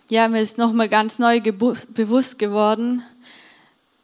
ja, 0.08 0.28
mir 0.28 0.42
ist 0.42 0.58
nochmal 0.58 0.88
ganz 0.88 1.18
neu 1.18 1.40
bewusst 1.40 2.38
geworden, 2.38 3.02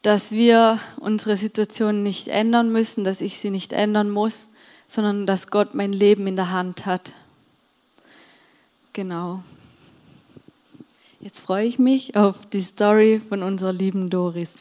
dass 0.03 0.33
wir 0.33 0.81
unsere 0.99 1.37
Situation 1.37 2.03
nicht 2.03 2.29
ändern 2.29 2.73
müssen, 2.73 3.05
dass 3.05 3.21
ich 3.21 3.39
sie 3.39 3.51
nicht 3.51 3.73
ändern 3.73 4.11
muss, 4.11 4.49
sondern 4.89 5.27
dass 5.27 5.49
Gott 5.49 5.75
mein 5.75 5.93
Leben 5.93 6.27
in 6.27 6.37
der 6.37 6.51
Hand 6.51 6.87
hat. 6.87 7.13
Genau. 8.93 9.43
Jetzt 11.21 11.43
freue 11.43 11.67
ich 11.67 11.79
mich 11.79 12.17
auf 12.17 12.47
die 12.47 12.63
Story 12.63 13.21
von 13.29 13.43
unserer 13.43 13.75
lieben 13.75 14.09
Doris. 14.09 14.55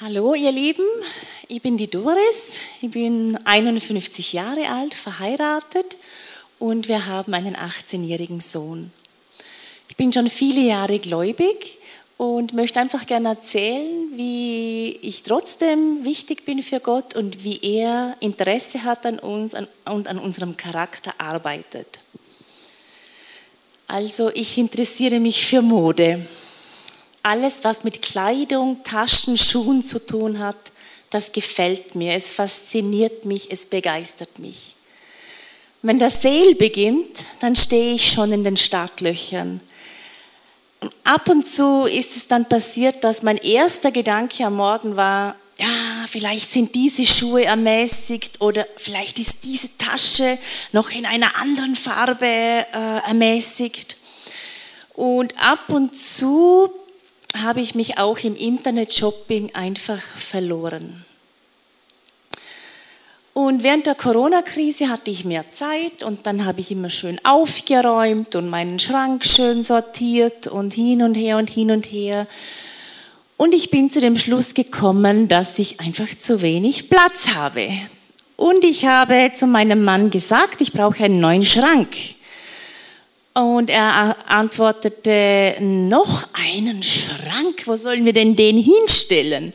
Hallo 0.00 0.34
ihr 0.34 0.50
Lieben, 0.50 0.82
ich 1.52 1.60
bin 1.60 1.76
die 1.76 1.90
Doris, 1.90 2.54
ich 2.80 2.90
bin 2.90 3.38
51 3.44 4.32
Jahre 4.32 4.70
alt, 4.70 4.94
verheiratet 4.94 5.98
und 6.58 6.88
wir 6.88 7.04
haben 7.04 7.34
einen 7.34 7.54
18-jährigen 7.54 8.40
Sohn. 8.40 8.90
Ich 9.90 9.96
bin 9.96 10.10
schon 10.14 10.30
viele 10.30 10.62
Jahre 10.62 10.98
gläubig 10.98 11.76
und 12.16 12.54
möchte 12.54 12.80
einfach 12.80 13.04
gerne 13.04 13.28
erzählen, 13.28 14.12
wie 14.14 14.96
ich 15.02 15.24
trotzdem 15.24 16.02
wichtig 16.04 16.46
bin 16.46 16.62
für 16.62 16.80
Gott 16.80 17.16
und 17.16 17.44
wie 17.44 17.60
er 17.60 18.14
Interesse 18.20 18.82
hat 18.84 19.04
an 19.04 19.18
uns 19.18 19.54
und 19.84 20.08
an 20.08 20.18
unserem 20.18 20.56
Charakter 20.56 21.12
arbeitet. 21.18 21.98
Also 23.88 24.30
ich 24.32 24.56
interessiere 24.56 25.20
mich 25.20 25.44
für 25.44 25.60
Mode 25.60 26.26
alles, 27.22 27.62
was 27.62 27.84
mit 27.84 28.02
Kleidung, 28.02 28.82
Taschen, 28.82 29.36
Schuhen 29.36 29.82
zu 29.82 30.04
tun 30.04 30.38
hat, 30.38 30.71
das 31.12 31.32
gefällt 31.32 31.94
mir, 31.94 32.14
es 32.14 32.32
fasziniert 32.32 33.24
mich, 33.24 33.50
es 33.50 33.66
begeistert 33.66 34.38
mich. 34.38 34.74
Wenn 35.82 35.98
der 35.98 36.10
Sale 36.10 36.54
beginnt, 36.54 37.24
dann 37.40 37.56
stehe 37.56 37.94
ich 37.94 38.12
schon 38.12 38.32
in 38.32 38.44
den 38.44 38.56
Startlöchern. 38.56 39.60
Ab 41.04 41.28
und 41.28 41.46
zu 41.46 41.84
ist 41.84 42.16
es 42.16 42.26
dann 42.26 42.48
passiert, 42.48 43.04
dass 43.04 43.22
mein 43.22 43.36
erster 43.36 43.90
Gedanke 43.90 44.44
am 44.44 44.56
Morgen 44.56 44.96
war, 44.96 45.36
ja, 45.58 46.06
vielleicht 46.08 46.50
sind 46.50 46.74
diese 46.74 47.04
Schuhe 47.04 47.44
ermäßigt 47.44 48.40
oder 48.40 48.66
vielleicht 48.76 49.18
ist 49.18 49.44
diese 49.44 49.76
Tasche 49.76 50.38
noch 50.72 50.90
in 50.90 51.06
einer 51.06 51.36
anderen 51.40 51.76
Farbe 51.76 52.26
äh, 52.26 52.64
ermäßigt. 53.06 53.96
Und 54.94 55.34
ab 55.38 55.68
und 55.68 55.96
zu 55.96 56.72
habe 57.34 57.60
ich 57.60 57.74
mich 57.74 57.98
auch 57.98 58.18
im 58.18 58.36
Internet-Shopping 58.36 59.54
einfach 59.54 60.00
verloren. 60.00 61.04
Und 63.34 63.62
während 63.62 63.86
der 63.86 63.94
Corona-Krise 63.94 64.90
hatte 64.90 65.10
ich 65.10 65.24
mehr 65.24 65.50
Zeit 65.50 66.02
und 66.02 66.26
dann 66.26 66.44
habe 66.44 66.60
ich 66.60 66.70
immer 66.70 66.90
schön 66.90 67.18
aufgeräumt 67.24 68.34
und 68.34 68.50
meinen 68.50 68.78
Schrank 68.78 69.24
schön 69.24 69.62
sortiert 69.62 70.48
und 70.48 70.74
hin 70.74 71.02
und 71.02 71.14
her 71.14 71.38
und 71.38 71.48
hin 71.48 71.70
und 71.70 71.86
her. 71.86 72.26
Und 73.38 73.54
ich 73.54 73.70
bin 73.70 73.88
zu 73.88 74.02
dem 74.02 74.18
Schluss 74.18 74.52
gekommen, 74.52 75.28
dass 75.28 75.58
ich 75.58 75.80
einfach 75.80 76.08
zu 76.18 76.42
wenig 76.42 76.90
Platz 76.90 77.28
habe. 77.34 77.70
Und 78.36 78.64
ich 78.64 78.84
habe 78.86 79.32
zu 79.34 79.46
meinem 79.46 79.82
Mann 79.82 80.10
gesagt, 80.10 80.60
ich 80.60 80.72
brauche 80.72 81.02
einen 81.02 81.20
neuen 81.20 81.42
Schrank. 81.42 81.88
Und 83.34 83.70
er 83.70 84.30
antwortete, 84.30 85.56
noch 85.60 86.28
einen 86.34 86.82
Schrank, 86.82 87.62
wo 87.66 87.76
sollen 87.76 88.04
wir 88.04 88.12
denn 88.12 88.36
den 88.36 88.58
hinstellen? 88.58 89.54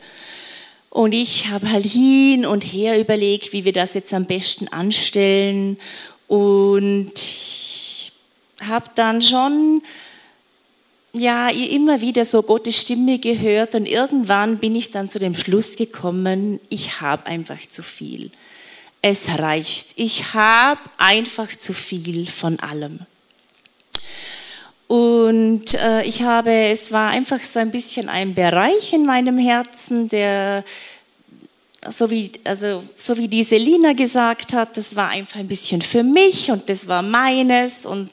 Und 0.90 1.12
ich 1.12 1.46
habe 1.48 1.70
halt 1.70 1.84
hin 1.84 2.44
und 2.44 2.62
her 2.62 2.98
überlegt, 2.98 3.52
wie 3.52 3.64
wir 3.64 3.72
das 3.72 3.94
jetzt 3.94 4.12
am 4.12 4.24
besten 4.24 4.66
anstellen. 4.68 5.78
Und 6.26 7.12
habe 8.66 8.90
dann 8.96 9.22
schon 9.22 9.82
ja 11.12 11.48
immer 11.48 12.00
wieder 12.00 12.24
so 12.24 12.42
Gottes 12.42 12.80
Stimme 12.80 13.18
gehört 13.18 13.74
und 13.74 13.86
irgendwann 13.86 14.58
bin 14.58 14.74
ich 14.74 14.90
dann 14.90 15.08
zu 15.08 15.18
dem 15.18 15.34
Schluss 15.34 15.76
gekommen, 15.76 16.60
ich 16.68 17.00
habe 17.00 17.26
einfach 17.26 17.60
zu 17.68 17.82
viel. 17.82 18.30
Es 19.00 19.38
reicht. 19.38 19.92
Ich 19.94 20.34
habe 20.34 20.80
einfach 20.98 21.54
zu 21.56 21.72
viel 21.72 22.26
von 22.26 22.58
allem. 22.58 23.00
Und 24.88 25.74
äh, 25.74 26.02
ich 26.04 26.22
habe, 26.22 26.50
es 26.50 26.90
war 26.90 27.10
einfach 27.10 27.40
so 27.40 27.60
ein 27.60 27.70
bisschen 27.70 28.08
ein 28.08 28.34
Bereich 28.34 28.94
in 28.94 29.04
meinem 29.04 29.36
Herzen, 29.36 30.08
der 30.08 30.64
so 31.90 32.10
wie, 32.10 32.32
also, 32.44 32.82
so 32.96 33.16
wie 33.18 33.28
die 33.28 33.44
Selina 33.44 33.92
gesagt 33.92 34.54
hat, 34.54 34.76
das 34.76 34.96
war 34.96 35.10
einfach 35.10 35.38
ein 35.38 35.46
bisschen 35.46 35.82
für 35.82 36.02
mich 36.02 36.50
und 36.50 36.68
das 36.70 36.88
war 36.88 37.02
meines 37.02 37.86
und, 37.86 38.10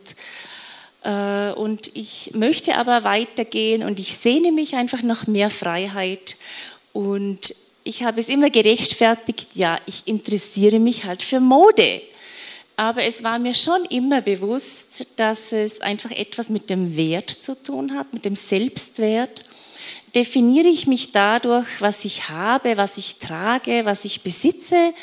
äh, 1.03 1.51
und 1.51 1.95
ich 1.95 2.31
möchte 2.33 2.75
aber 2.75 3.03
weitergehen 3.05 3.83
und 3.83 3.99
ich 3.99 4.17
sehne 4.17 4.51
mich 4.51 4.75
einfach 4.75 5.01
nach 5.01 5.27
mehr 5.27 5.49
Freiheit 5.49 6.35
und 6.93 7.55
ich 7.85 8.03
habe 8.03 8.19
es 8.19 8.27
immer 8.27 8.49
gerechtfertigt, 8.49 9.49
ja, 9.53 9.79
ich 9.85 10.03
interessiere 10.07 10.79
mich 10.79 11.05
halt 11.05 11.21
für 11.23 11.39
Mode. 11.39 12.01
Aber 12.77 13.03
es 13.03 13.23
war 13.23 13.39
mir 13.39 13.53
schon 13.53 13.85
immer 13.85 14.21
bewusst, 14.21 15.07
dass 15.15 15.51
es 15.51 15.79
einfach 15.81 16.11
etwas 16.11 16.49
mit 16.49 16.69
dem 16.69 16.95
Wert 16.95 17.29
zu 17.29 17.61
tun 17.61 17.97
hat, 17.97 18.13
mit 18.13 18.25
dem 18.25 18.35
Selbstwert 18.35 19.45
definiere 20.15 20.69
ich 20.69 20.87
mich 20.87 21.11
dadurch, 21.11 21.67
was 21.79 22.05
ich 22.05 22.29
habe, 22.29 22.77
was 22.77 22.97
ich 22.97 23.17
trage, 23.19 23.81
was 23.83 24.05
ich 24.05 24.21
besitze? 24.21 24.93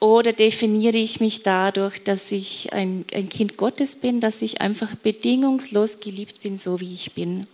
Oder 0.00 0.32
definiere 0.32 0.96
ich 0.96 1.20
mich 1.20 1.42
dadurch, 1.42 2.02
dass 2.02 2.32
ich 2.32 2.72
ein, 2.72 3.04
ein 3.14 3.28
Kind 3.28 3.56
Gottes 3.56 3.96
bin, 3.96 4.20
dass 4.20 4.42
ich 4.42 4.60
einfach 4.60 4.94
bedingungslos 4.96 6.00
geliebt 6.00 6.42
bin, 6.42 6.58
so 6.58 6.80
wie 6.80 6.92
ich 6.92 7.12
bin? 7.12 7.46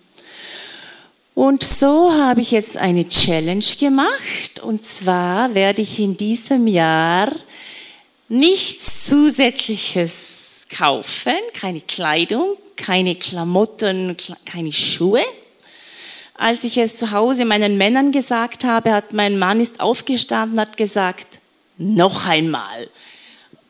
Und 1.34 1.64
so 1.64 2.12
habe 2.12 2.40
ich 2.40 2.52
jetzt 2.52 2.78
eine 2.78 3.06
Challenge 3.06 3.64
gemacht. 3.78 4.60
Und 4.62 4.82
zwar 4.82 5.54
werde 5.54 5.82
ich 5.82 5.98
in 5.98 6.16
diesem 6.16 6.66
Jahr 6.66 7.30
nichts 8.28 9.04
Zusätzliches 9.06 10.66
kaufen, 10.68 11.34
keine 11.54 11.80
Kleidung, 11.80 12.56
keine 12.76 13.14
Klamotten, 13.14 14.16
keine 14.44 14.72
Schuhe 14.72 15.22
als 16.38 16.64
ich 16.64 16.76
es 16.76 16.96
zu 16.96 17.12
Hause 17.12 17.44
meinen 17.44 17.78
Männern 17.78 18.12
gesagt 18.12 18.64
habe, 18.64 18.92
hat 18.92 19.12
mein 19.12 19.38
Mann 19.38 19.60
ist 19.60 19.80
aufgestanden, 19.80 20.60
hat 20.60 20.76
gesagt, 20.76 21.40
noch 21.78 22.26
einmal. 22.26 22.88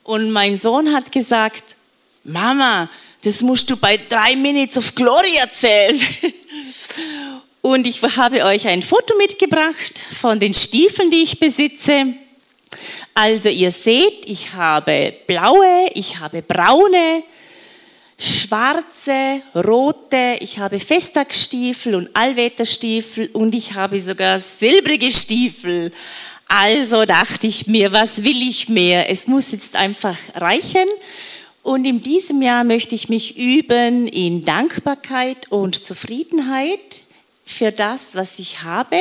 Und 0.03 0.31
mein 0.31 0.59
Sohn 0.59 0.93
hat 0.93 1.13
gesagt, 1.13 1.77
Mama, 2.25 2.91
das 3.23 3.43
musst 3.43 3.71
du 3.71 3.77
bei 3.77 3.97
drei 3.97 4.37
Minutes 4.37 4.79
of 4.79 4.95
Glory 4.95 5.37
erzählen. 5.37 6.01
Und 7.63 7.87
ich 7.87 8.01
habe 8.03 8.45
euch 8.45 8.67
ein 8.69 8.83
Foto 8.83 9.17
mitgebracht 9.17 10.05
von 10.21 10.39
den 10.39 10.55
Stiefeln, 10.55 11.11
die 11.11 11.23
ich 11.23 11.41
besitze. 11.41 12.15
Also 13.15 13.49
ihr 13.49 13.73
seht, 13.73 14.27
ich 14.27 14.53
habe 14.55 15.15
blaue, 15.27 15.91
ich 15.95 16.19
habe 16.19 16.43
braune, 16.43 17.23
schwarze, 18.19 19.43
rote, 19.55 20.39
ich 20.41 20.59
habe 20.59 20.79
Festtagsstiefel 20.79 21.95
und 21.95 22.11
Allwetterstiefel 22.15 23.31
und 23.33 23.55
ich 23.55 23.75
habe 23.75 23.99
sogar 23.99 24.41
silbrige 24.41 25.13
Stiefel. 25.13 25.93
Also 26.49 27.05
dachte 27.05 27.47
ich 27.47 27.67
mir, 27.67 27.93
was 27.93 28.23
will 28.23 28.49
ich 28.49 28.69
mehr? 28.69 29.11
Es 29.11 29.27
muss 29.27 29.53
jetzt 29.53 29.77
einfach 29.77 30.17
reichen. 30.35 30.87
Und 31.63 31.85
in 31.85 32.01
diesem 32.01 32.43
Jahr 32.43 32.63
möchte 32.63 32.95
ich 32.95 33.09
mich 33.09 33.37
üben 33.37 34.07
in 34.07 34.45
Dankbarkeit 34.45 35.51
und 35.51 35.85
Zufriedenheit 35.85 37.01
für 37.45 37.73
das, 37.73 38.15
was 38.15 38.39
ich 38.39 38.63
habe, 38.63 39.01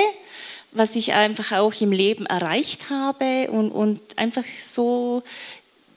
was 0.75 0.95
ich 0.95 1.13
einfach 1.13 1.53
auch 1.53 1.73
im 1.81 1.91
Leben 1.91 2.25
erreicht 2.25 2.89
habe 2.89 3.49
und, 3.49 3.71
und 3.71 3.99
einfach 4.17 4.43
so 4.61 5.23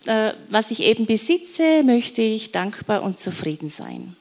äh, 0.07 0.33
was 0.49 0.71
ich 0.71 0.85
eben 0.85 1.07
besitze, 1.07 1.83
möchte 1.83 2.23
ich 2.23 2.53
dankbar 2.53 3.03
und 3.03 3.19
zufrieden 3.19 3.69
sein. 3.69 4.17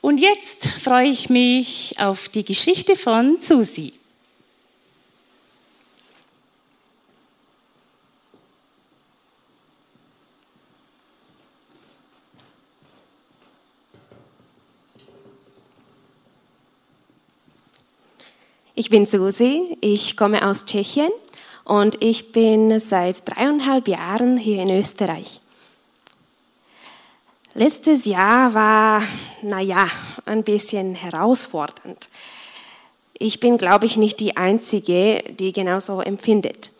Und 0.00 0.18
jetzt 0.18 0.66
freue 0.66 1.08
ich 1.08 1.30
mich 1.30 1.94
auf 1.98 2.28
die 2.28 2.44
Geschichte 2.44 2.96
von 2.96 3.40
Susi. 3.40 3.92
Ich 18.74 18.88
bin 18.88 19.04
Susi, 19.04 19.76
ich 19.82 20.16
komme 20.16 20.48
aus 20.48 20.64
Tschechien 20.64 21.10
und 21.64 22.02
ich 22.02 22.32
bin 22.32 22.80
seit 22.80 23.28
dreieinhalb 23.28 23.86
Jahren 23.86 24.38
hier 24.38 24.62
in 24.62 24.70
Österreich. 24.70 25.42
Letztes 27.52 28.06
Jahr 28.06 28.54
war, 28.54 29.02
naja, 29.42 29.86
ein 30.24 30.42
bisschen 30.42 30.94
herausfordernd. 30.94 32.08
Ich 33.12 33.40
bin, 33.40 33.58
glaube 33.58 33.84
ich, 33.84 33.98
nicht 33.98 34.20
die 34.20 34.38
Einzige, 34.38 35.22
die 35.38 35.52
genauso 35.52 36.00
empfindet. 36.00 36.70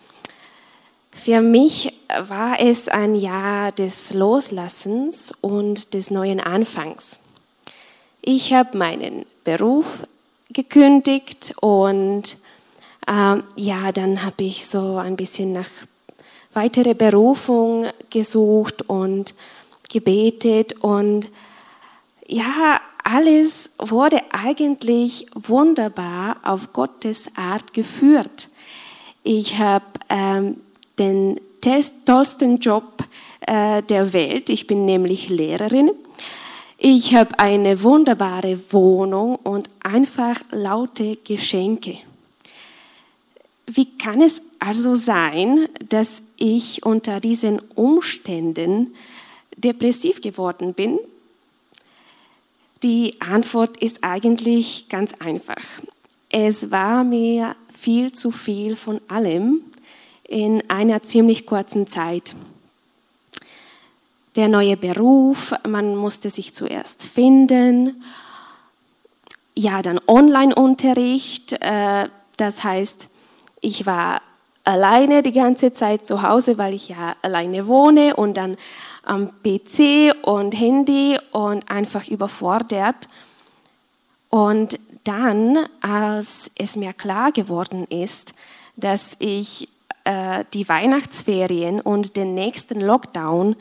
Für 1.11 1.43
mich 1.43 1.93
war 2.27 2.59
es 2.59 2.89
ein 2.89 3.15
Jahr 3.15 3.71
des 3.71 4.15
Loslassens 4.15 5.31
und 5.43 5.93
des 5.93 6.11
neuen 6.11 6.41
Anfangs. 6.41 7.21
Ich 8.23 8.55
habe 8.55 8.79
meinen 8.79 9.27
Beruf 9.45 10.07
gekündigt 10.53 11.55
und 11.61 12.39
ähm, 13.09 13.43
ja, 13.57 13.93
dann 13.93 14.25
habe 14.25 14.45
ich 14.45 14.67
so 14.67 14.97
ein 14.97 15.17
bisschen 15.17 15.53
nach 15.53 15.69
weitere 16.53 16.95
Berufung 16.95 17.87
gesucht 18.11 18.83
und 18.89 19.35
gebetet 19.89 20.75
und 20.81 21.29
ja, 22.27 22.81
alles 23.05 23.73
wurde 23.79 24.21
eigentlich 24.31 25.27
wunderbar 25.35 26.37
auf 26.45 26.73
Gottes 26.73 27.31
Art 27.37 27.73
geführt. 27.75 28.49
Ich 29.25 29.59
habe 29.59 29.85
ähm, 30.09 30.57
den 30.99 31.41
tollsten 32.05 32.59
Job 32.59 33.05
äh, 33.41 33.83
der 33.83 34.13
Welt. 34.13 34.51
Ich 34.51 34.67
bin 34.67 34.85
nämlich 34.85 35.29
Lehrerin. 35.29 35.91
Ich 36.85 37.15
habe 37.15 37.39
eine 37.39 37.85
wunderbare 37.85 38.59
Wohnung 38.73 39.37
und 39.37 39.71
einfach 39.85 40.41
laute 40.51 41.15
Geschenke. 41.15 41.97
Wie 43.69 43.97
kann 43.99 44.21
es 44.21 44.43
also 44.59 44.97
sein, 44.97 45.69
dass 45.91 46.25
ich 46.39 46.85
unter 46.85 47.21
diesen 47.21 47.61
Umständen 47.77 48.97
depressiv 49.57 50.23
geworden 50.23 50.75
bin? 50.75 50.99
Die 52.83 53.15
Antwort 53.21 53.77
ist 53.77 54.03
eigentlich 54.03 54.89
ganz 54.89 55.15
einfach. 55.21 55.63
Es 56.31 56.73
war 56.73 57.05
mir 57.05 57.55
viel 57.73 58.11
zu 58.11 58.33
viel 58.33 58.75
von 58.75 59.01
allem 59.07 59.61
in 60.27 60.69
einer 60.69 61.01
ziemlich 61.05 61.47
kurzen 61.47 61.87
Zeit. 61.87 62.35
Der 64.37 64.49
neue 64.49 64.79
Beruf, 64.79 65.55
man 65.69 65.95
musste 65.95 66.31
sich 66.31 66.55
zuerst 66.55 67.03
finden. 67.03 68.03
Ja, 69.55 69.83
dann 69.83 70.01
Online-Unterricht, 70.07 71.53
äh, 71.61 72.09
das 72.39 72.65
heißt, 72.65 73.09
ich 73.61 73.85
war 73.85 74.23
alleine 74.65 75.23
die 75.23 75.33
ganze 75.33 75.73
Zeit 75.73 76.07
zu 76.07 76.23
Hause, 76.23 76.57
weil 76.57 76.73
ich 76.73 76.89
ja 76.89 77.15
alleine 77.21 77.67
wohne 77.67 78.17
und 78.17 78.39
dann 78.39 78.57
am 79.03 79.31
PC 79.43 80.15
und 80.23 80.59
Handy 80.59 81.19
und 81.33 81.71
einfach 81.71 82.09
überfordert. 82.09 83.09
Und 84.31 84.79
dann, 85.05 85.59
als 85.83 86.51
es 86.57 86.77
mir 86.77 86.95
klar 86.95 87.33
geworden 87.33 87.85
ist, 87.91 88.35
dass 88.77 89.17
ich 89.19 89.69
äh, 90.05 90.45
die 90.55 90.69
Weihnachtsferien 90.69 91.81
und 91.81 92.17
den 92.17 92.35
nächsten 92.35 92.81
Lockdown 92.81 93.57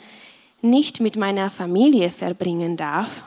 nicht 0.62 1.00
mit 1.00 1.16
meiner 1.16 1.50
Familie 1.50 2.12
verbringen 2.12 2.78
darf, 2.78 3.24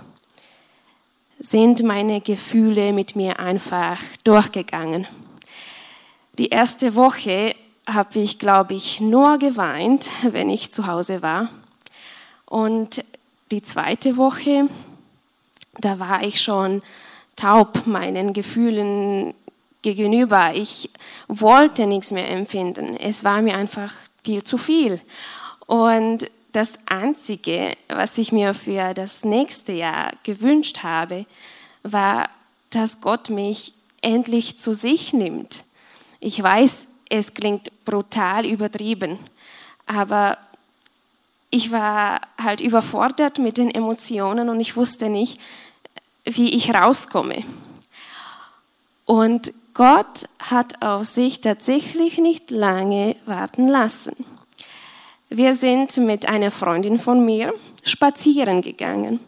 sind 1.39 1.83
meine 1.83 2.21
Gefühle 2.21 2.93
mit 2.93 3.17
mir 3.17 3.39
einfach 3.39 4.01
durchgegangen. 4.25 5.07
Die 6.39 6.49
erste 6.49 6.95
Woche 6.95 7.55
habe 7.87 8.19
ich, 8.19 8.39
glaube 8.39 8.75
ich, 8.75 9.01
nur 9.01 9.39
geweint, 9.39 10.11
wenn 10.31 10.49
ich 10.49 10.73
zu 10.73 10.87
Hause 10.87 11.23
war. 11.23 11.49
Und 12.47 13.05
die 13.51 13.63
zweite 13.63 14.17
Woche, 14.17 14.69
da 15.79 15.99
war 15.99 16.23
ich 16.23 16.41
schon 16.41 16.83
taub 17.37 17.87
meinen 17.87 18.33
Gefühlen 18.33 19.35
gegenüber. 19.83 20.55
Ich 20.55 20.91
wollte 21.29 21.87
nichts 21.87 22.11
mehr 22.11 22.31
empfinden. 22.31 22.97
Es 22.97 23.23
war 23.23 23.43
mir 23.43 23.57
einfach 23.57 23.93
viel 24.23 24.43
zu 24.43 24.57
viel. 24.57 25.01
Und 25.67 26.27
das 26.55 26.79
Einzige, 26.87 27.77
was 27.89 28.17
ich 28.19 28.33
mir 28.33 28.55
für 28.55 28.95
das 28.95 29.25
nächste 29.25 29.73
Jahr 29.73 30.13
gewünscht 30.23 30.83
habe, 30.83 31.27
war, 31.83 32.29
dass 32.71 33.01
Gott 33.01 33.29
mich 33.29 33.75
endlich 34.01 34.59
zu 34.59 34.75
sich 34.75 35.13
nimmt 35.13 35.65
ich 36.25 36.43
weiß, 36.43 36.87
es 37.11 37.35
klingt 37.35 37.85
brutal 37.85 38.47
übertrieben, 38.47 39.19
aber 39.85 40.39
ich 41.51 41.71
war 41.71 42.23
halt 42.43 42.63
überfordert 42.63 43.39
mit 43.39 43.59
den 43.59 43.71
Emotionen 43.71 44.49
und 44.49 44.59
ich 44.59 44.75
wusste 44.75 45.11
nicht, 45.11 45.39
wie 46.25 46.55
ich 46.55 46.73
rauskomme. 46.73 47.45
Und 49.05 49.53
Gott 49.75 50.25
hat 50.39 50.81
auf 50.81 51.05
sich 51.05 51.43
tatsächlich 51.43 52.17
nicht 52.17 52.51
lange 52.51 53.17
warten 53.27 53.69
lassen. 53.69 54.17
Wir 55.37 55.57
sind 55.57 55.97
mit 55.97 56.29
einer 56.29 56.53
Freundin 56.53 56.97
von 56.97 57.25
mir 57.25 57.53
spazieren 57.83 58.63
gegangen. 58.63 59.19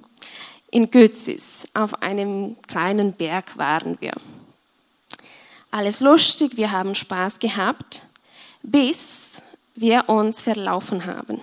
In 0.70 0.88
Götzis, 0.88 1.66
auf 1.74 2.00
einem 2.00 2.56
kleinen 2.68 3.12
Berg 3.12 3.58
waren 3.58 4.00
wir. 4.00 4.12
Alles 5.72 5.98
lustig, 5.98 6.56
wir 6.56 6.70
haben 6.70 6.94
Spaß 6.94 7.40
gehabt, 7.40 8.02
bis 8.62 9.42
wir 9.74 10.08
uns 10.08 10.42
verlaufen 10.42 11.06
haben. 11.06 11.40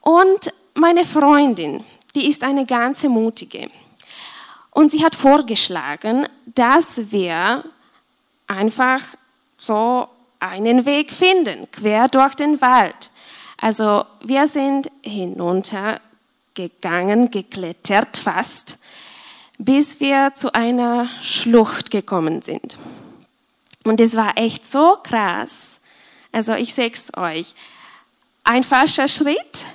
Und 0.00 0.50
meine 0.72 1.04
Freundin, 1.04 1.84
die 2.14 2.26
ist 2.26 2.42
eine 2.42 2.64
ganze 2.64 3.10
mutige. 3.10 3.68
Und 4.70 4.92
sie 4.92 5.04
hat 5.04 5.14
vorgeschlagen, 5.14 6.26
dass 6.46 7.12
wir 7.12 7.66
einfach 8.46 9.02
so 9.58 10.08
einen 10.40 10.84
Weg 10.86 11.12
finden, 11.12 11.70
quer 11.70 12.08
durch 12.08 12.34
den 12.34 12.60
Wald. 12.60 13.12
Also 13.58 14.04
wir 14.24 14.48
sind 14.48 14.90
hinuntergegangen, 15.02 17.30
geklettert 17.30 18.16
fast, 18.16 18.80
bis 19.58 20.00
wir 20.00 20.32
zu 20.34 20.52
einer 20.54 21.08
Schlucht 21.20 21.90
gekommen 21.90 22.40
sind. 22.42 22.78
Und 23.84 24.00
es 24.00 24.16
war 24.16 24.38
echt 24.38 24.66
so 24.70 24.96
krass. 25.02 25.80
Also 26.32 26.54
ich 26.54 26.74
sag's 26.74 27.12
euch, 27.16 27.54
ein 28.44 28.62
falscher 28.64 29.08
Schritt 29.08 29.66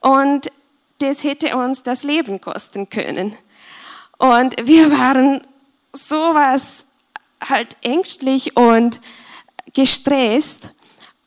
und 0.00 0.50
das 0.98 1.22
hätte 1.22 1.56
uns 1.56 1.84
das 1.84 2.02
Leben 2.02 2.40
kosten 2.40 2.90
können. 2.90 3.36
Und 4.18 4.56
wir 4.66 4.90
waren 4.90 5.40
sowas 5.92 6.86
halt 7.48 7.76
ängstlich 7.82 8.56
und 8.56 9.00
gestresst. 9.78 10.70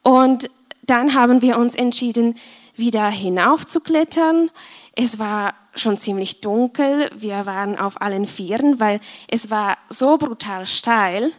Und 0.03 0.49
dann 0.83 1.13
haben 1.13 1.41
wir 1.41 1.57
uns 1.57 1.73
entschieden, 1.73 2.37
wieder 2.75 3.07
hinaufzuklettern. 3.07 4.49
Es 4.93 5.19
war 5.19 5.53
schon 5.73 5.97
ziemlich 5.97 6.41
dunkel. 6.41 7.09
Wir 7.15 7.45
waren 7.45 7.79
auf 7.79 8.01
allen 8.01 8.27
Vieren, 8.27 8.81
weil 8.81 8.99
es 9.29 9.49
war 9.49 9.77
so 9.87 10.17
brutal 10.17 10.65
steil. 10.65 11.31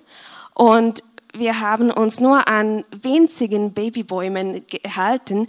Und 0.54 1.02
wir 1.34 1.60
haben 1.60 1.90
uns 1.90 2.18
nur 2.18 2.48
an 2.48 2.82
winzigen 3.02 3.74
Babybäumen 3.74 4.66
gehalten. 4.66 5.48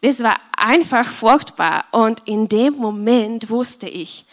Das 0.00 0.20
war 0.20 0.34
einfach 0.56 1.06
furchtbar. 1.06 1.84
Und 1.92 2.26
in 2.26 2.48
dem 2.48 2.74
Moment 2.74 3.50
wusste 3.50 3.88
ich, 3.88 4.26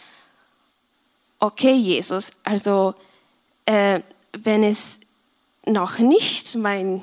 okay, 1.38 1.74
Jesus, 1.74 2.32
also 2.42 2.94
äh, 3.66 4.00
wenn 4.32 4.64
es 4.64 4.98
noch 5.66 5.98
nicht 5.98 6.56
mein 6.56 7.02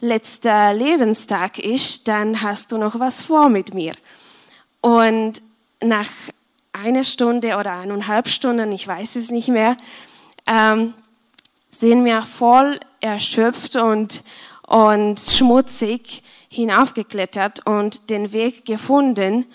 letzter 0.00 0.72
Lebenstag 0.72 1.58
ist, 1.58 2.08
dann 2.08 2.42
hast 2.42 2.72
du 2.72 2.78
noch 2.78 2.98
was 3.00 3.22
vor 3.22 3.48
mit 3.48 3.74
mir. 3.74 3.94
Und 4.80 5.42
nach 5.82 6.08
einer 6.72 7.04
Stunde 7.04 7.56
oder 7.56 7.78
eineinhalb 7.78 8.28
Stunden, 8.28 8.72
ich 8.72 8.86
weiß 8.86 9.16
es 9.16 9.30
nicht 9.30 9.48
mehr, 9.48 9.76
ähm, 10.46 10.94
sind 11.70 12.04
wir 12.04 12.22
voll 12.22 12.78
erschöpft 13.00 13.76
und, 13.76 14.22
und 14.66 15.18
schmutzig 15.18 16.22
hinaufgeklettert 16.48 17.66
und 17.66 18.10
den 18.10 18.32
Weg 18.32 18.64
gefunden. 18.64 19.46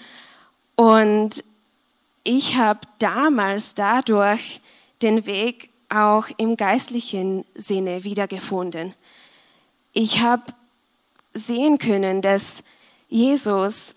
Und 0.75 1.43
ich 2.23 2.57
habe 2.57 2.79
damals 2.99 3.75
dadurch 3.75 4.61
den 5.01 5.25
Weg 5.25 5.70
auch 5.91 6.27
im 6.37 6.57
geistlichen 6.57 7.45
Sinne 7.55 8.03
wiedergefunden. 8.03 8.93
Ich 9.93 10.21
habe 10.21 10.43
sehen 11.33 11.77
können, 11.77 12.21
dass 12.21 12.63
Jesus 13.09 13.93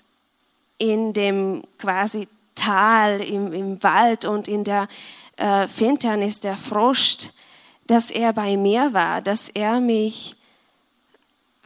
in 0.79 1.13
dem 1.13 1.63
quasi 1.79 2.29
Tal, 2.55 3.21
im, 3.21 3.53
im 3.53 3.83
Wald 3.83 4.25
und 4.25 4.47
in 4.47 4.65
der 4.65 4.89
äh, 5.37 5.67
Finsternis 5.67 6.41
der 6.41 6.57
Frost, 6.57 7.35
dass 7.87 8.11
er 8.11 8.33
bei 8.33 8.57
mir 8.57 8.93
war, 8.93 9.21
dass 9.21 9.49
er 9.49 9.81
mich 9.81 10.37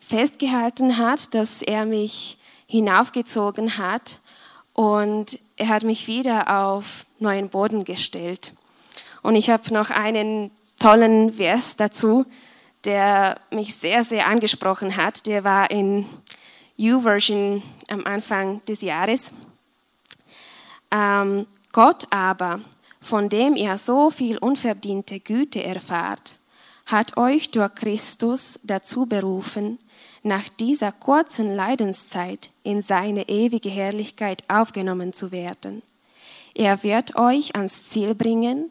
festgehalten 0.00 0.96
hat, 0.96 1.34
dass 1.34 1.60
er 1.62 1.84
mich 1.84 2.38
hinaufgezogen 2.66 3.76
hat 3.76 4.18
und 4.72 5.38
er 5.56 5.68
hat 5.68 5.82
mich 5.84 6.06
wieder 6.06 6.60
auf 6.60 7.04
neuen 7.18 7.50
Boden 7.50 7.84
gestellt. 7.84 8.54
Und 9.22 9.34
ich 9.34 9.50
habe 9.50 9.72
noch 9.72 9.90
einen 9.90 10.50
tollen 10.78 11.32
Vers 11.32 11.76
dazu, 11.76 12.24
der 12.84 13.40
mich 13.50 13.74
sehr, 13.74 14.04
sehr 14.04 14.26
angesprochen 14.26 14.96
hat. 14.96 15.26
Der 15.26 15.44
war 15.44 15.70
in 15.70 16.06
U-Version 16.78 17.62
am 17.88 18.06
Anfang 18.06 18.64
des 18.66 18.82
Jahres. 18.82 19.32
Ähm, 20.90 21.46
Gott 21.72 22.06
aber, 22.10 22.60
von 23.00 23.28
dem 23.28 23.56
ihr 23.56 23.76
so 23.76 24.10
viel 24.10 24.38
unverdiente 24.38 25.20
Güte 25.20 25.62
erfahrt, 25.62 26.36
hat 26.86 27.16
euch 27.16 27.50
durch 27.50 27.74
Christus 27.74 28.60
dazu 28.62 29.06
berufen, 29.06 29.78
nach 30.22 30.48
dieser 30.48 30.92
kurzen 30.92 31.54
Leidenszeit 31.54 32.50
in 32.62 32.82
seine 32.82 33.28
ewige 33.28 33.68
Herrlichkeit 33.68 34.42
aufgenommen 34.48 35.12
zu 35.12 35.30
werden. 35.30 35.82
Er 36.54 36.82
wird 36.82 37.16
euch 37.16 37.54
ans 37.54 37.88
Ziel 37.88 38.14
bringen, 38.14 38.70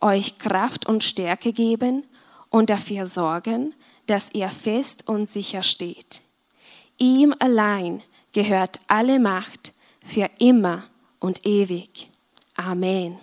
euch 0.00 0.38
Kraft 0.38 0.86
und 0.86 1.04
Stärke 1.04 1.52
geben 1.52 2.04
und 2.48 2.70
dafür 2.70 3.06
sorgen, 3.06 3.74
dass 4.06 4.32
ihr 4.32 4.48
fest 4.48 5.08
und 5.08 5.28
sicher 5.28 5.62
steht. 5.62 6.22
Ihm 6.98 7.34
allein 7.38 8.02
gehört 8.32 8.80
alle 8.88 9.18
Macht 9.18 9.72
für 10.04 10.28
immer 10.38 10.82
und 11.18 11.46
ewig. 11.46 12.08
Amen. 12.56 13.16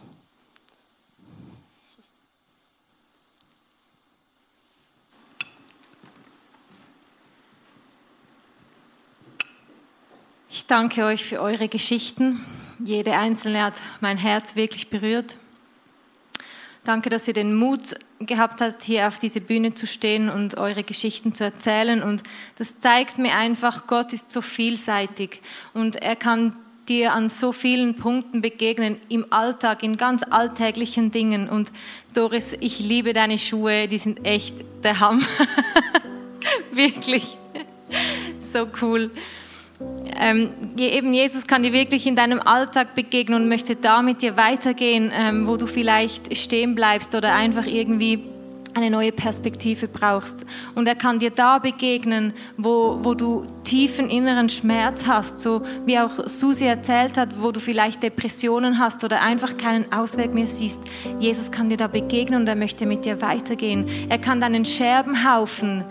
Ich 10.49 10.65
danke 10.65 11.05
euch 11.05 11.23
für 11.23 11.39
eure 11.39 11.67
Geschichten. 11.67 12.43
Jede 12.83 13.17
einzelne 13.17 13.63
hat 13.63 13.75
mein 14.01 14.17
Herz 14.17 14.55
wirklich 14.55 14.89
berührt. 14.89 15.35
Danke, 16.88 17.10
dass 17.10 17.28
ihr 17.28 17.34
den 17.34 17.54
Mut 17.54 17.95
gehabt 18.21 18.62
habt, 18.62 18.82
hier 18.82 19.10
auf 19.10 19.19
diese 19.19 19.41
Bühne 19.41 19.73
zu 19.73 19.86
stehen 19.86 20.30
und 20.30 20.56
eure 20.56 20.86
Geschichten 20.86 21.36
zu 21.36 21.43
erzählen. 21.43 22.02
Und 22.02 22.23
das 22.58 22.80
zeigt 22.80 23.17
mir 23.17 23.36
einfach, 23.36 23.88
Gott 23.88 24.13
ist 24.13 24.32
so 24.32 24.41
vielseitig 24.41 25.41
und 25.73 25.97
er 25.97 26.15
kann 26.15 26.56
dir 26.88 27.12
an 27.12 27.28
so 27.28 27.52
vielen 27.52 27.95
Punkten 27.95 28.39
begegnen, 28.39 28.95
im 29.10 29.26
Alltag, 29.34 29.84
in 29.84 29.97
ganz 29.97 30.23
alltäglichen 30.23 31.12
Dingen. 31.12 31.50
Und 31.50 31.73
Doris, 32.13 32.56
ich 32.58 32.80
liebe 32.80 33.12
deine 33.12 33.38
Schuhe, 33.38 33.89
die 33.89 33.97
sind 33.97 34.26
echt 34.26 34.56
der 34.82 35.02
Hammer. 35.02 35.28
Wirklich. 36.71 37.36
So 38.39 38.65
cool 38.82 39.12
ähm, 40.19 40.49
eben 40.77 41.13
Jesus 41.13 41.45
kann 41.45 41.63
dir 41.63 41.73
wirklich 41.73 42.07
in 42.07 42.15
deinem 42.15 42.39
Alltag 42.39 42.95
begegnen 42.95 43.43
und 43.43 43.49
möchte 43.49 43.75
da 43.75 44.01
mit 44.01 44.21
dir 44.21 44.35
weitergehen, 44.35 45.11
ähm, 45.13 45.47
wo 45.47 45.57
du 45.57 45.67
vielleicht 45.67 46.35
stehen 46.35 46.73
bleibst 46.73 47.13
oder 47.13 47.35
einfach 47.35 47.67
irgendwie 47.67 48.23
eine 48.77 48.91
neue 48.91 49.11
Perspektive 49.11 49.87
brauchst. 49.87 50.45
Und 50.75 50.87
er 50.87 50.95
kann 50.95 51.19
dir 51.19 51.31
da 51.31 51.57
begegnen, 51.57 52.33
wo, 52.57 52.99
wo 53.01 53.15
du 53.15 53.43
tiefen 53.63 54.09
inneren 54.09 54.49
Schmerz 54.49 55.07
hast, 55.07 55.39
so 55.39 55.63
wie 55.85 55.99
auch 55.99 56.27
Susi 56.27 56.65
erzählt 56.65 57.17
hat, 57.17 57.41
wo 57.41 57.51
du 57.51 57.59
vielleicht 57.59 58.03
Depressionen 58.03 58.79
hast 58.79 59.03
oder 59.03 59.21
einfach 59.21 59.57
keinen 59.57 59.91
Ausweg 59.91 60.33
mehr 60.33 60.47
siehst. 60.47 60.79
Jesus 61.19 61.51
kann 61.51 61.69
dir 61.69 61.77
da 61.77 61.87
begegnen 61.87 62.41
und 62.41 62.47
er 62.47 62.55
möchte 62.55 62.85
mit 62.85 63.05
dir 63.05 63.21
weitergehen. 63.21 63.85
Er 64.09 64.19
kann 64.19 64.39
deinen 64.39 64.63
Scherbenhaufen 64.63 65.83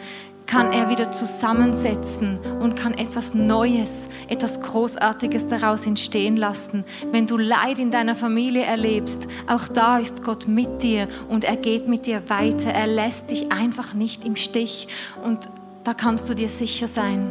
kann 0.46 0.72
er 0.72 0.88
wieder 0.88 1.10
zusammensetzen 1.10 2.38
und 2.60 2.76
kann 2.76 2.94
etwas 2.94 3.34
Neues, 3.34 4.08
etwas 4.28 4.60
Großartiges 4.60 5.48
daraus 5.48 5.86
entstehen 5.86 6.36
lassen. 6.36 6.84
Wenn 7.10 7.26
du 7.26 7.36
Leid 7.36 7.78
in 7.78 7.90
deiner 7.90 8.14
Familie 8.14 8.62
erlebst, 8.62 9.26
auch 9.48 9.68
da 9.68 9.98
ist 9.98 10.24
Gott 10.24 10.46
mit 10.46 10.82
dir 10.82 11.08
und 11.28 11.44
er 11.44 11.56
geht 11.56 11.88
mit 11.88 12.06
dir 12.06 12.22
weiter. 12.28 12.70
Er 12.70 12.86
lässt 12.86 13.30
dich 13.30 13.50
einfach 13.50 13.94
nicht 13.94 14.24
im 14.24 14.36
Stich 14.36 14.88
und 15.24 15.48
da 15.84 15.94
kannst 15.94 16.28
du 16.30 16.34
dir 16.34 16.48
sicher 16.48 16.88
sein. 16.88 17.30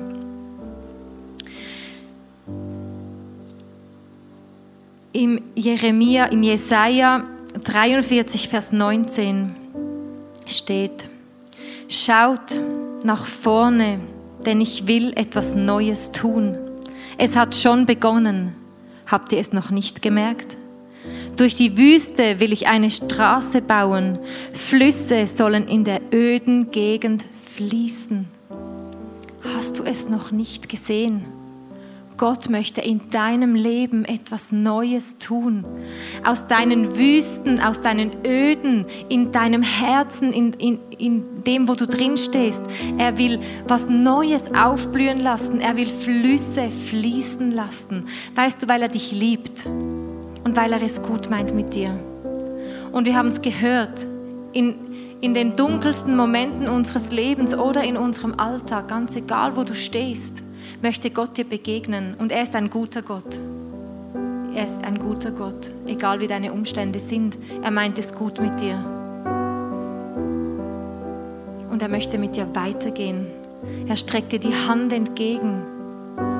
Im 5.13 5.41
Jeremia, 5.55 6.25
im 6.25 6.43
Jesaja 6.43 7.23
43, 7.63 8.49
Vers 8.49 8.73
19 8.73 9.55
steht, 10.45 11.05
Schaut, 11.87 12.59
nach 13.05 13.25
vorne, 13.25 13.99
denn 14.45 14.61
ich 14.61 14.87
will 14.87 15.13
etwas 15.15 15.55
Neues 15.55 16.11
tun. 16.11 16.57
Es 17.17 17.35
hat 17.35 17.55
schon 17.55 17.85
begonnen. 17.85 18.53
Habt 19.07 19.31
ihr 19.31 19.39
es 19.39 19.53
noch 19.53 19.69
nicht 19.69 20.01
gemerkt? 20.01 20.57
Durch 21.37 21.53
die 21.53 21.77
Wüste 21.77 22.39
will 22.39 22.51
ich 22.51 22.67
eine 22.67 22.89
Straße 22.89 23.61
bauen. 23.61 24.19
Flüsse 24.51 25.27
sollen 25.27 25.67
in 25.67 25.83
der 25.83 26.01
öden 26.13 26.71
Gegend 26.71 27.25
fließen. 27.55 28.27
Hast 29.55 29.79
du 29.79 29.83
es 29.83 30.09
noch 30.09 30.31
nicht 30.31 30.69
gesehen? 30.69 31.25
Gott 32.17 32.49
möchte 32.49 32.81
in 32.81 33.09
deinem 33.09 33.55
Leben 33.55 34.05
etwas 34.05 34.51
Neues 34.51 35.17
tun. 35.17 35.65
Aus 36.23 36.47
deinen 36.47 36.97
Wüsten, 36.97 37.59
aus 37.59 37.81
deinen 37.81 38.11
Öden, 38.25 38.85
in 39.09 39.31
deinem 39.31 39.61
Herzen, 39.61 40.31
in, 40.31 40.53
in, 40.53 40.79
in 40.97 41.43
dem, 41.43 41.67
wo 41.67 41.75
du 41.75 41.85
drin 41.85 42.15
stehst. 42.15 42.61
Er 42.97 43.17
will 43.17 43.39
was 43.67 43.89
Neues 43.89 44.53
aufblühen 44.53 45.19
lassen. 45.19 45.59
Er 45.59 45.75
will 45.75 45.89
Flüsse 45.89 46.69
fließen 46.69 47.51
lassen. 47.51 48.05
Weißt 48.33 48.63
du, 48.63 48.69
weil 48.69 48.81
er 48.81 48.89
dich 48.89 49.11
liebt 49.11 49.65
und 49.65 50.55
weil 50.55 50.71
er 50.71 50.81
es 50.81 51.01
gut 51.01 51.29
meint 51.29 51.53
mit 51.53 51.75
dir. 51.75 51.91
Und 52.93 53.05
wir 53.05 53.15
haben 53.15 53.27
es 53.27 53.41
gehört, 53.41 54.05
in, 54.53 54.75
in 55.19 55.33
den 55.33 55.51
dunkelsten 55.51 56.15
Momenten 56.15 56.69
unseres 56.69 57.11
Lebens 57.11 57.53
oder 57.53 57.83
in 57.83 57.97
unserem 57.97 58.39
Alltag, 58.39 58.87
ganz 58.87 59.17
egal, 59.17 59.57
wo 59.57 59.65
du 59.65 59.75
stehst 59.75 60.44
möchte 60.81 61.09
Gott 61.09 61.37
dir 61.37 61.45
begegnen 61.45 62.15
und 62.15 62.31
er 62.31 62.43
ist 62.43 62.55
ein 62.55 62.69
guter 62.69 63.01
Gott. 63.01 63.39
Er 64.55 64.63
ist 64.63 64.83
ein 64.83 64.99
guter 64.99 65.31
Gott, 65.31 65.69
egal 65.85 66.19
wie 66.21 66.27
deine 66.27 66.53
Umstände 66.53 66.99
sind. 66.99 67.37
Er 67.61 67.71
meint 67.71 67.99
es 67.99 68.13
gut 68.13 68.39
mit 68.39 68.61
dir. 68.61 68.75
Und 71.69 71.81
er 71.81 71.89
möchte 71.89 72.17
mit 72.17 72.37
dir 72.37 72.47
weitergehen. 72.55 73.27
Er 73.87 73.97
streckt 73.97 74.31
dir 74.31 74.39
die 74.39 74.55
Hand 74.67 74.93
entgegen. 74.93 75.61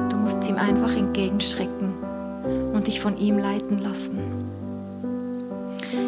Du 0.10 0.16
musst 0.16 0.48
ihm 0.48 0.56
einfach 0.56 0.96
entgegenstrecken 0.96 1.94
und 2.74 2.88
dich 2.88 3.02
von 3.02 3.18
ihm 3.18 3.38
leiten 3.38 3.80
lassen. 3.80 4.20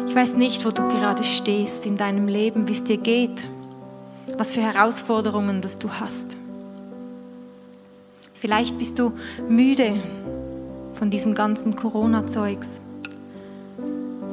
Ich 0.06 0.14
weiß 0.14 0.36
nicht, 0.36 0.64
wo 0.64 0.70
du 0.70 0.88
gerade 0.88 1.24
stehst 1.24 1.84
in 1.84 1.98
deinem 1.98 2.26
Leben, 2.26 2.68
wie 2.68 2.72
es 2.72 2.84
dir 2.84 2.96
geht, 2.96 3.44
was 4.38 4.52
für 4.52 4.62
Herausforderungen 4.62 5.60
das 5.60 5.78
du 5.78 5.90
hast. 5.90 6.38
Vielleicht 8.40 8.78
bist 8.78 9.00
du 9.00 9.14
müde 9.48 9.94
von 10.92 11.10
diesem 11.10 11.34
ganzen 11.34 11.74
Corona-Zeugs. 11.74 12.82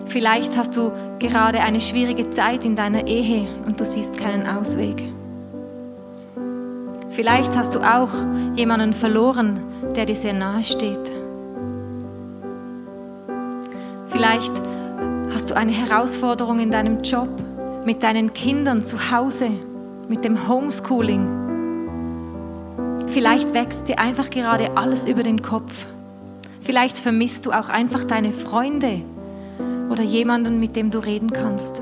Vielleicht 0.06 0.56
hast 0.56 0.78
du 0.78 0.92
gerade 1.18 1.62
eine 1.62 1.80
schwierige 1.80 2.30
Zeit 2.30 2.66
in 2.66 2.76
deiner 2.76 3.08
Ehe 3.08 3.48
und 3.66 3.82
du 3.82 3.86
siehst 3.86 4.20
keinen 4.20 4.46
Ausweg. 4.48 5.12
Vielleicht 7.10 7.58
hast 7.58 7.74
du 7.74 7.80
auch 7.80 8.12
jemanden 8.56 8.94
verloren, 8.94 9.64
der 9.96 10.06
dir 10.06 10.16
sehr 10.16 10.34
nahe 10.34 10.64
steht. 10.64 11.12
Vielleicht 14.06 14.54
hast 15.34 15.50
du 15.50 15.56
eine 15.56 15.72
Herausforderung 15.72 16.60
in 16.60 16.70
deinem 16.70 17.02
Job, 17.02 17.30
mit 17.86 18.04
deinen 18.04 18.34
Kindern 18.34 18.84
zu 18.84 19.12
Hause, 19.12 19.50
mit 20.08 20.24
dem 20.24 20.48
Homeschooling 20.48 21.45
Vielleicht 23.16 23.54
wächst 23.54 23.88
dir 23.88 23.98
einfach 23.98 24.30
gerade 24.30 24.76
alles 24.76 25.06
über 25.08 25.24
den 25.24 25.42
Kopf. 25.42 25.88
Vielleicht 26.60 26.98
vermisst 26.98 27.46
du 27.46 27.54
auch 27.54 27.70
einfach 27.70 28.04
deine 28.04 28.34
Freunde 28.34 29.06
oder 29.90 30.04
jemanden, 30.04 30.60
mit 30.60 30.76
dem 30.76 30.92
du 30.92 31.00
reden 31.00 31.32
kannst. 31.32 31.82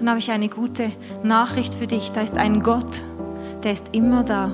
Dann 0.00 0.08
habe 0.10 0.18
ich 0.18 0.32
eine 0.32 0.48
gute 0.48 0.90
Nachricht 1.22 1.76
für 1.76 1.86
dich. 1.86 2.10
Da 2.10 2.22
ist 2.22 2.36
ein 2.36 2.58
Gott, 2.58 3.02
der 3.62 3.70
ist 3.70 3.94
immer 3.94 4.24
da. 4.24 4.46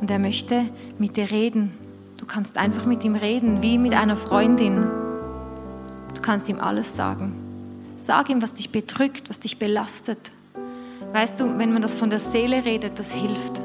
Und 0.00 0.10
er 0.10 0.18
möchte 0.18 0.64
mit 0.98 1.16
dir 1.16 1.30
reden. 1.30 1.78
Du 2.18 2.26
kannst 2.26 2.58
einfach 2.58 2.84
mit 2.84 3.04
ihm 3.04 3.14
reden, 3.14 3.62
wie 3.62 3.78
mit 3.78 3.94
einer 3.94 4.16
Freundin. 4.16 4.88
Du 6.16 6.20
kannst 6.20 6.48
ihm 6.48 6.58
alles 6.58 6.96
sagen. 6.96 7.36
Sag 7.96 8.28
ihm, 8.28 8.42
was 8.42 8.54
dich 8.54 8.72
bedrückt, 8.72 9.30
was 9.30 9.38
dich 9.38 9.60
belastet. 9.60 10.32
Weißt 11.12 11.38
du, 11.38 11.60
wenn 11.60 11.72
man 11.72 11.82
das 11.82 11.96
von 11.96 12.10
der 12.10 12.18
Seele 12.18 12.64
redet, 12.64 12.98
das 12.98 13.12
hilft. 13.12 13.60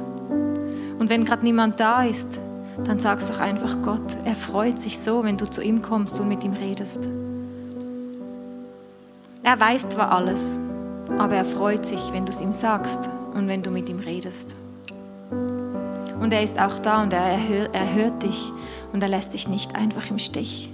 Und 1.01 1.09
wenn 1.09 1.25
gerade 1.25 1.43
niemand 1.43 1.79
da 1.79 2.03
ist, 2.03 2.39
dann 2.83 2.99
sagst 2.99 3.31
doch 3.31 3.39
einfach 3.39 3.81
Gott, 3.81 4.17
er 4.23 4.35
freut 4.35 4.77
sich 4.77 4.99
so, 4.99 5.23
wenn 5.23 5.35
du 5.35 5.49
zu 5.49 5.63
ihm 5.63 5.81
kommst 5.81 6.19
und 6.19 6.27
mit 6.27 6.43
ihm 6.43 6.53
redest. 6.53 7.09
Er 9.41 9.59
weiß 9.59 9.89
zwar 9.89 10.11
alles, 10.11 10.59
aber 11.17 11.37
er 11.37 11.45
freut 11.45 11.87
sich, 11.87 12.13
wenn 12.13 12.27
du 12.27 12.31
es 12.31 12.39
ihm 12.39 12.53
sagst 12.53 13.09
und 13.33 13.47
wenn 13.47 13.63
du 13.63 13.71
mit 13.71 13.89
ihm 13.89 13.97
redest. 13.97 14.55
Und 16.19 16.33
er 16.33 16.43
ist 16.43 16.59
auch 16.61 16.77
da 16.77 17.01
und 17.01 17.11
er, 17.13 17.23
erhört, 17.23 17.73
er 17.73 17.95
hört 17.95 18.21
dich 18.21 18.51
und 18.93 19.01
er 19.01 19.09
lässt 19.09 19.33
dich 19.33 19.47
nicht 19.47 19.75
einfach 19.75 20.07
im 20.11 20.19
Stich. 20.19 20.70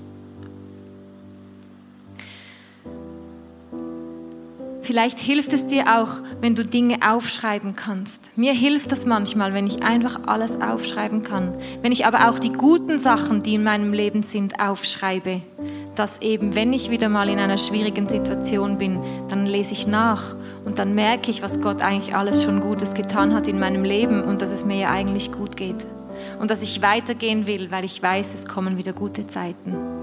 Vielleicht 4.88 5.20
hilft 5.20 5.52
es 5.52 5.68
dir 5.68 6.00
auch, 6.00 6.22
wenn 6.40 6.56
du 6.56 6.64
Dinge 6.64 7.00
aufschreiben 7.06 7.76
kannst. 7.76 8.38
Mir 8.38 8.54
hilft 8.54 8.94
das 8.94 9.06
manchmal, 9.06 9.54
wenn 9.54 9.68
ich 9.68 9.84
einfach 9.84 10.22
alles 10.28 10.62
aufschreiben 10.62 11.24
kann. 11.24 11.58
Wenn 11.82 11.92
ich 11.92 12.06
aber 12.06 12.30
auch 12.30 12.40
die 12.40 12.54
guten 12.54 12.98
Sachen, 12.98 13.44
die 13.44 13.56
in 13.56 13.64
meinem 13.64 13.92
Leben 13.92 14.24
sind, 14.24 14.62
aufschreibe. 14.62 15.42
Dass 15.98 16.22
eben, 16.22 16.56
wenn 16.56 16.72
ich 16.72 16.90
wieder 16.90 17.10
mal 17.10 17.28
in 17.28 17.38
einer 17.38 17.58
schwierigen 17.58 18.08
Situation 18.08 18.78
bin, 18.78 19.02
dann 19.28 19.46
lese 19.46 19.74
ich 19.74 19.88
nach 19.88 20.38
und 20.64 20.80
dann 20.80 20.96
merke 20.96 21.32
ich, 21.32 21.42
was 21.42 21.60
Gott 21.60 21.82
eigentlich 21.82 22.16
alles 22.16 22.46
schon 22.46 22.62
Gutes 22.62 22.94
getan 22.94 23.34
hat 23.34 23.50
in 23.50 23.60
meinem 23.60 23.84
Leben 23.84 24.24
und 24.24 24.42
dass 24.42 24.54
es 24.54 24.64
mir 24.64 24.78
ja 24.78 24.90
eigentlich 24.90 25.34
gut 25.34 25.58
geht. 25.58 25.86
Und 26.40 26.50
dass 26.50 26.64
ich 26.64 26.82
weitergehen 26.82 27.46
will, 27.46 27.72
weil 27.72 27.84
ich 27.84 28.02
weiß, 28.02 28.34
es 28.34 28.46
kommen 28.46 28.78
wieder 28.78 28.94
gute 28.94 29.28
Zeiten. 29.28 29.97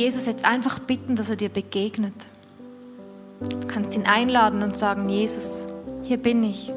Jesus 0.00 0.24
jetzt 0.24 0.46
einfach 0.46 0.78
bitten, 0.78 1.14
dass 1.14 1.28
er 1.28 1.36
dir 1.36 1.50
begegnet. 1.50 2.14
Du 3.40 3.68
kannst 3.68 3.94
ihn 3.94 4.06
einladen 4.06 4.62
und 4.62 4.74
sagen, 4.74 5.10
Jesus, 5.10 5.68
hier 6.04 6.16
bin 6.16 6.42
ich. 6.42 6.72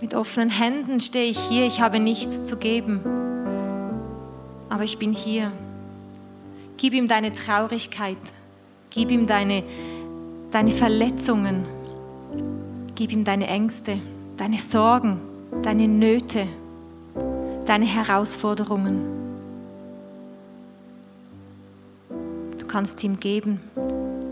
Mit 0.00 0.14
offenen 0.14 0.48
Händen 0.48 0.98
stehe 1.00 1.28
ich 1.28 1.38
hier, 1.38 1.66
ich 1.66 1.82
habe 1.82 2.00
nichts 2.00 2.46
zu 2.46 2.56
geben, 2.56 3.00
aber 4.70 4.84
ich 4.84 4.98
bin 4.98 5.12
hier. 5.12 5.52
Gib 6.78 6.94
ihm 6.94 7.06
deine 7.06 7.34
Traurigkeit, 7.34 8.16
gib 8.90 9.10
ihm 9.10 9.26
deine, 9.26 9.62
deine 10.50 10.70
Verletzungen, 10.70 11.64
gib 12.94 13.12
ihm 13.12 13.24
deine 13.24 13.46
Ängste, 13.46 13.98
deine 14.38 14.58
Sorgen, 14.58 15.20
deine 15.62 15.86
Nöte, 15.86 16.46
deine 17.66 17.86
Herausforderungen. 17.86 19.15
Kannst 22.76 23.02
ihm 23.04 23.18
geben. 23.18 23.58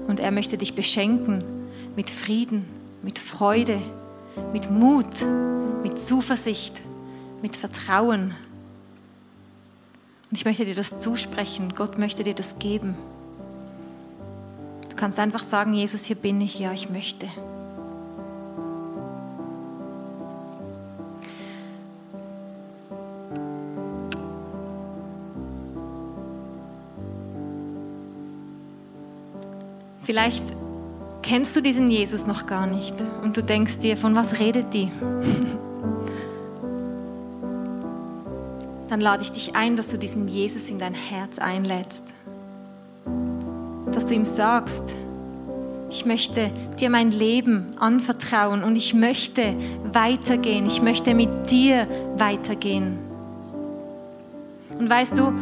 Und 0.06 0.20
er 0.20 0.30
möchte 0.30 0.58
dich 0.58 0.74
beschenken 0.74 1.42
mit 1.96 2.10
Frieden, 2.10 2.66
mit 3.02 3.18
Freude, 3.18 3.80
mit 4.52 4.70
Mut, 4.70 5.24
mit 5.82 5.98
Zuversicht, 5.98 6.82
mit 7.40 7.56
Vertrauen. 7.56 8.34
Und 10.30 10.36
ich 10.36 10.44
möchte 10.44 10.66
dir 10.66 10.74
das 10.74 10.98
zusprechen. 10.98 11.72
Gott 11.74 11.96
möchte 11.96 12.22
dir 12.22 12.34
das 12.34 12.58
geben. 12.58 12.98
Du 14.90 14.96
kannst 14.96 15.18
einfach 15.18 15.42
sagen, 15.42 15.72
Jesus, 15.72 16.04
hier 16.04 16.16
bin 16.16 16.38
ich, 16.42 16.58
ja, 16.58 16.70
ich 16.74 16.90
möchte. 16.90 17.26
Vielleicht 30.04 30.44
kennst 31.22 31.56
du 31.56 31.62
diesen 31.62 31.90
Jesus 31.90 32.26
noch 32.26 32.46
gar 32.46 32.66
nicht 32.66 32.94
und 33.22 33.38
du 33.38 33.42
denkst 33.42 33.78
dir, 33.78 33.96
von 33.96 34.14
was 34.14 34.38
redet 34.38 34.74
die? 34.74 34.90
Dann 38.90 39.00
lade 39.00 39.22
ich 39.22 39.32
dich 39.32 39.56
ein, 39.56 39.76
dass 39.76 39.88
du 39.88 39.96
diesen 39.96 40.28
Jesus 40.28 40.70
in 40.70 40.78
dein 40.78 40.92
Herz 40.92 41.38
einlädst. 41.38 42.12
Dass 43.92 44.04
du 44.04 44.14
ihm 44.14 44.26
sagst, 44.26 44.94
ich 45.88 46.04
möchte 46.04 46.50
dir 46.78 46.90
mein 46.90 47.10
Leben 47.10 47.74
anvertrauen 47.78 48.62
und 48.62 48.76
ich 48.76 48.92
möchte 48.92 49.54
weitergehen. 49.90 50.66
Ich 50.66 50.82
möchte 50.82 51.14
mit 51.14 51.50
dir 51.50 51.88
weitergehen. 52.18 52.98
Und 54.78 54.90
weißt 54.90 55.16
du, 55.16 55.32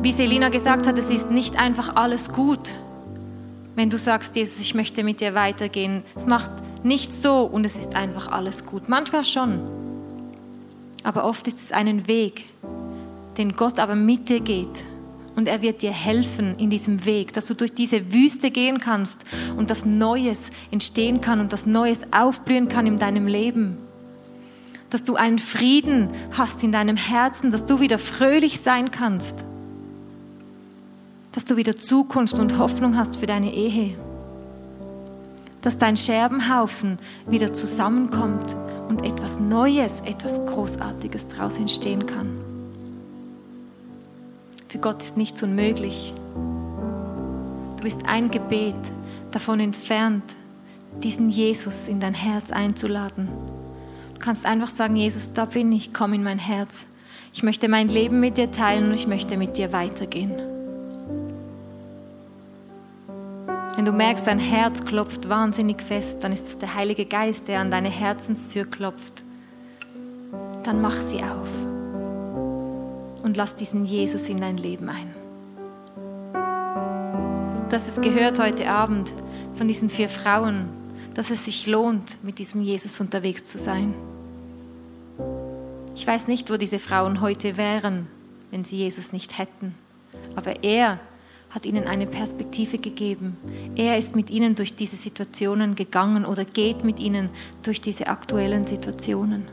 wie 0.00 0.12
Selina 0.12 0.48
gesagt 0.48 0.86
hat, 0.86 0.98
es 0.98 1.10
ist 1.10 1.30
nicht 1.30 1.58
einfach 1.58 1.96
alles 1.96 2.32
gut, 2.32 2.72
wenn 3.82 3.90
du 3.90 3.98
sagst, 3.98 4.36
Jesus, 4.36 4.60
ich 4.60 4.76
möchte 4.76 5.02
mit 5.02 5.20
dir 5.20 5.34
weitergehen. 5.34 6.04
Es 6.14 6.24
macht 6.24 6.52
nicht 6.84 7.12
so 7.12 7.40
und 7.40 7.64
es 7.64 7.74
ist 7.74 7.96
einfach 7.96 8.28
alles 8.28 8.64
gut. 8.64 8.88
Manchmal 8.88 9.24
schon. 9.24 9.58
Aber 11.02 11.24
oft 11.24 11.48
ist 11.48 11.58
es 11.58 11.72
einen 11.72 12.06
Weg, 12.06 12.44
den 13.38 13.54
Gott 13.54 13.80
aber 13.80 13.96
mit 13.96 14.28
dir 14.28 14.38
geht 14.38 14.84
und 15.34 15.48
er 15.48 15.62
wird 15.62 15.82
dir 15.82 15.90
helfen 15.90 16.56
in 16.58 16.70
diesem 16.70 17.04
Weg, 17.06 17.32
dass 17.32 17.46
du 17.46 17.54
durch 17.54 17.74
diese 17.74 18.12
Wüste 18.12 18.52
gehen 18.52 18.78
kannst 18.78 19.24
und 19.56 19.68
das 19.68 19.84
Neues 19.84 20.42
entstehen 20.70 21.20
kann 21.20 21.40
und 21.40 21.52
das 21.52 21.66
Neues 21.66 22.02
aufblühen 22.12 22.68
kann 22.68 22.86
in 22.86 23.00
deinem 23.00 23.26
Leben. 23.26 23.78
Dass 24.90 25.02
du 25.02 25.16
einen 25.16 25.40
Frieden 25.40 26.06
hast 26.38 26.62
in 26.62 26.70
deinem 26.70 26.96
Herzen, 26.96 27.50
dass 27.50 27.66
du 27.66 27.80
wieder 27.80 27.98
fröhlich 27.98 28.60
sein 28.60 28.92
kannst. 28.92 29.44
Dass 31.32 31.46
du 31.46 31.56
wieder 31.56 31.76
Zukunft 31.76 32.38
und 32.38 32.58
Hoffnung 32.58 32.96
hast 32.96 33.16
für 33.16 33.26
deine 33.26 33.52
Ehe. 33.52 33.96
Dass 35.62 35.78
dein 35.78 35.96
Scherbenhaufen 35.96 36.98
wieder 37.26 37.52
zusammenkommt 37.52 38.54
und 38.88 39.02
etwas 39.02 39.40
Neues, 39.40 40.00
etwas 40.00 40.44
Großartiges 40.44 41.28
daraus 41.28 41.56
entstehen 41.56 42.06
kann. 42.06 42.38
Für 44.68 44.78
Gott 44.78 45.02
ist 45.02 45.16
nichts 45.16 45.42
unmöglich. 45.42 46.12
Du 47.76 47.82
bist 47.82 48.06
ein 48.06 48.30
Gebet 48.30 48.92
davon 49.30 49.60
entfernt, 49.60 50.36
diesen 51.02 51.30
Jesus 51.30 51.88
in 51.88 52.00
dein 52.00 52.14
Herz 52.14 52.52
einzuladen. 52.52 53.28
Du 54.14 54.20
kannst 54.20 54.44
einfach 54.44 54.70
sagen, 54.70 54.96
Jesus, 54.96 55.32
da 55.32 55.46
bin 55.46 55.72
ich, 55.72 55.94
komm 55.94 56.12
in 56.12 56.22
mein 56.22 56.38
Herz. 56.38 56.88
Ich 57.32 57.42
möchte 57.42 57.68
mein 57.68 57.88
Leben 57.88 58.20
mit 58.20 58.36
dir 58.36 58.50
teilen 58.50 58.88
und 58.88 58.94
ich 58.94 59.06
möchte 59.06 59.36
mit 59.36 59.56
dir 59.56 59.72
weitergehen. 59.72 60.61
Wenn 63.82 63.90
du 63.90 63.98
merkst, 63.98 64.28
dein 64.28 64.38
Herz 64.38 64.84
klopft 64.84 65.28
wahnsinnig 65.28 65.82
fest, 65.82 66.22
dann 66.22 66.32
ist 66.32 66.46
es 66.46 66.56
der 66.56 66.76
Heilige 66.76 67.04
Geist, 67.04 67.48
der 67.48 67.58
an 67.58 67.72
deine 67.72 67.90
Herzenstür 67.90 68.64
klopft. 68.64 69.24
Dann 70.62 70.80
mach 70.80 70.94
sie 70.94 71.20
auf 71.24 71.48
und 73.24 73.36
lass 73.36 73.56
diesen 73.56 73.84
Jesus 73.84 74.28
in 74.28 74.36
dein 74.36 74.56
Leben 74.56 74.88
ein. 74.88 75.12
Du 77.68 77.72
hast 77.74 77.88
es 77.88 78.00
gehört 78.00 78.38
heute 78.38 78.70
Abend 78.70 79.12
von 79.54 79.66
diesen 79.66 79.88
vier 79.88 80.08
Frauen, 80.08 80.68
dass 81.14 81.30
es 81.30 81.46
sich 81.46 81.66
lohnt, 81.66 82.22
mit 82.22 82.38
diesem 82.38 82.62
Jesus 82.62 83.00
unterwegs 83.00 83.46
zu 83.46 83.58
sein. 83.58 83.94
Ich 85.96 86.06
weiß 86.06 86.28
nicht, 86.28 86.52
wo 86.52 86.56
diese 86.56 86.78
Frauen 86.78 87.20
heute 87.20 87.56
wären, 87.56 88.06
wenn 88.52 88.62
sie 88.62 88.76
Jesus 88.76 89.12
nicht 89.12 89.38
hätten. 89.38 89.74
Aber 90.36 90.62
er 90.62 91.00
hat 91.54 91.66
ihnen 91.66 91.86
eine 91.86 92.06
Perspektive 92.06 92.78
gegeben. 92.78 93.36
Er 93.76 93.98
ist 93.98 94.16
mit 94.16 94.30
ihnen 94.30 94.54
durch 94.54 94.74
diese 94.74 94.96
Situationen 94.96 95.74
gegangen 95.74 96.24
oder 96.24 96.44
geht 96.44 96.82
mit 96.82 96.98
ihnen 96.98 97.30
durch 97.62 97.80
diese 97.80 98.08
aktuellen 98.08 98.66
Situationen. 98.66 99.48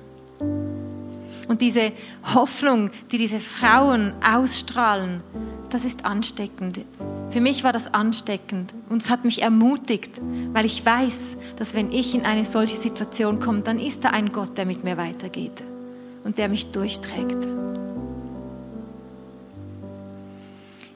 Und 1.49 1.61
diese 1.61 1.91
Hoffnung, 2.35 2.91
die 3.11 3.17
diese 3.17 3.39
Frauen 3.39 4.13
ausstrahlen, 4.23 5.21
das 5.71 5.83
ist 5.83 6.05
ansteckend. 6.05 6.81
Für 7.31 7.41
mich 7.41 7.63
war 7.63 7.73
das 7.73 7.93
ansteckend 7.93 8.73
und 8.89 9.01
es 9.01 9.09
hat 9.09 9.25
mich 9.25 9.41
ermutigt, 9.41 10.21
weil 10.53 10.65
ich 10.65 10.85
weiß, 10.85 11.37
dass 11.57 11.75
wenn 11.75 11.91
ich 11.91 12.15
in 12.15 12.25
eine 12.25 12.45
solche 12.45 12.77
Situation 12.77 13.39
komme, 13.39 13.61
dann 13.61 13.79
ist 13.79 14.03
da 14.03 14.09
ein 14.09 14.31
Gott, 14.31 14.57
der 14.57 14.65
mit 14.65 14.83
mir 14.83 14.97
weitergeht 14.97 15.63
und 16.23 16.37
der 16.37 16.49
mich 16.49 16.71
durchträgt. 16.71 17.58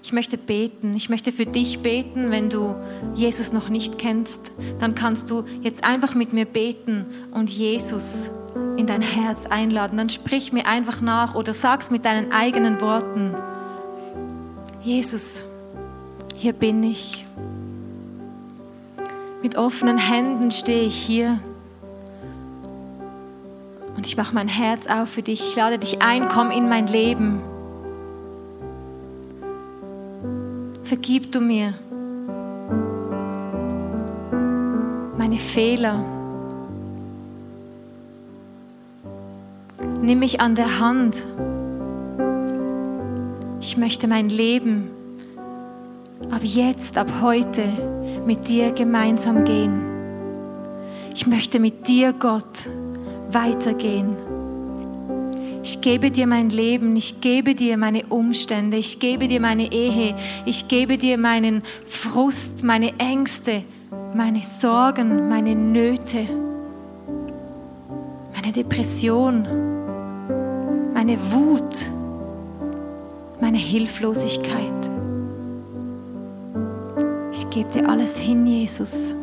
Ich 0.04 0.12
möchte 0.12 0.38
beten. 0.38 0.92
Ich 0.96 1.10
möchte 1.10 1.32
für 1.32 1.46
dich 1.46 1.80
beten, 1.80 2.30
wenn 2.30 2.50
du 2.50 2.76
Jesus 3.16 3.54
noch 3.54 3.70
nicht 3.70 3.98
kennst. 3.98 4.52
Dann 4.80 4.96
kannst 4.96 5.32
du 5.32 5.46
jetzt 5.62 5.86
einfach 5.86 6.14
mit 6.14 6.34
mir 6.34 6.46
beten 6.46 7.06
und 7.32 7.50
Jesus 7.50 8.30
in 8.76 8.86
dein 8.86 9.02
Herz 9.02 9.46
einladen. 9.46 9.98
Dann 9.98 10.10
sprich 10.10 10.52
mir 10.52 10.68
einfach 10.68 11.00
nach 11.00 11.36
oder 11.36 11.54
sag's 11.54 11.90
mit 11.90 12.04
deinen 12.04 12.34
eigenen 12.34 12.82
Worten. 12.82 13.34
Jesus, 14.84 15.46
hier 16.36 16.52
bin 16.52 16.84
ich. 16.84 17.26
Mit 19.42 19.58
offenen 19.58 19.98
Händen 19.98 20.52
stehe 20.52 20.84
ich 20.84 20.96
hier. 20.96 21.40
Und 23.96 24.06
ich 24.06 24.18
mache 24.18 24.36
mein 24.36 24.50
Herz 24.50 24.88
auf 24.88 25.08
für 25.08 25.22
dich. 25.22 25.40
Ich 25.52 25.56
lade 25.56 25.80
dich 25.80 26.02
ein, 26.02 26.28
komm 26.28 26.52
in 26.52 26.68
mein 26.68 26.88
Leben. 26.88 27.42
Vergib 30.84 31.32
du 31.32 31.40
mir 31.40 31.74
meine 35.18 35.38
Fehler. 35.38 36.04
Nimm 40.02 40.20
mich 40.20 40.42
an 40.42 40.56
der 40.56 40.80
Hand. 40.80 41.24
Ich 43.62 43.78
möchte 43.78 44.08
mein 44.08 44.28
Leben 44.30 44.90
ab 46.30 46.42
jetzt, 46.44 46.98
ab 46.98 47.08
heute 47.22 47.64
mit 48.26 48.50
dir 48.50 48.74
gemeinsam 48.74 49.46
gehen. 49.46 49.82
Ich 51.16 51.28
möchte 51.28 51.60
mit 51.60 51.88
dir, 51.88 52.12
Gott, 52.12 52.68
weitergehen. 53.30 54.18
Ich 55.64 55.82
gebe 55.82 56.12
dir 56.12 56.28
mein 56.28 56.50
Leben, 56.50 56.96
ich 56.96 57.22
gebe 57.22 57.56
dir 57.56 57.78
meine 57.78 58.06
Umstände, 58.08 58.78
ich 58.78 59.00
gebe 59.00 59.28
dir 59.28 59.40
meine 59.40 59.72
Ehe, 59.72 60.16
ich 60.46 60.68
gebe 60.68 60.98
dir 60.98 61.18
meinen 61.18 61.64
Frust, 61.86 62.64
meine 62.64 63.00
Ängste, 63.00 63.64
meine 64.14 64.44
Sorgen, 64.44 65.30
meine 65.30 65.56
Nöte, 65.56 66.28
meine 68.36 68.52
Depression 68.54 69.48
meine 71.04 71.18
Wut, 71.34 71.92
meine 73.42 73.58
Hilflosigkeit. 73.58 74.90
Ich 77.34 77.50
gebe 77.50 77.70
dir 77.70 77.90
alles 77.90 78.18
hin, 78.18 78.48
Jesus. 78.48 79.14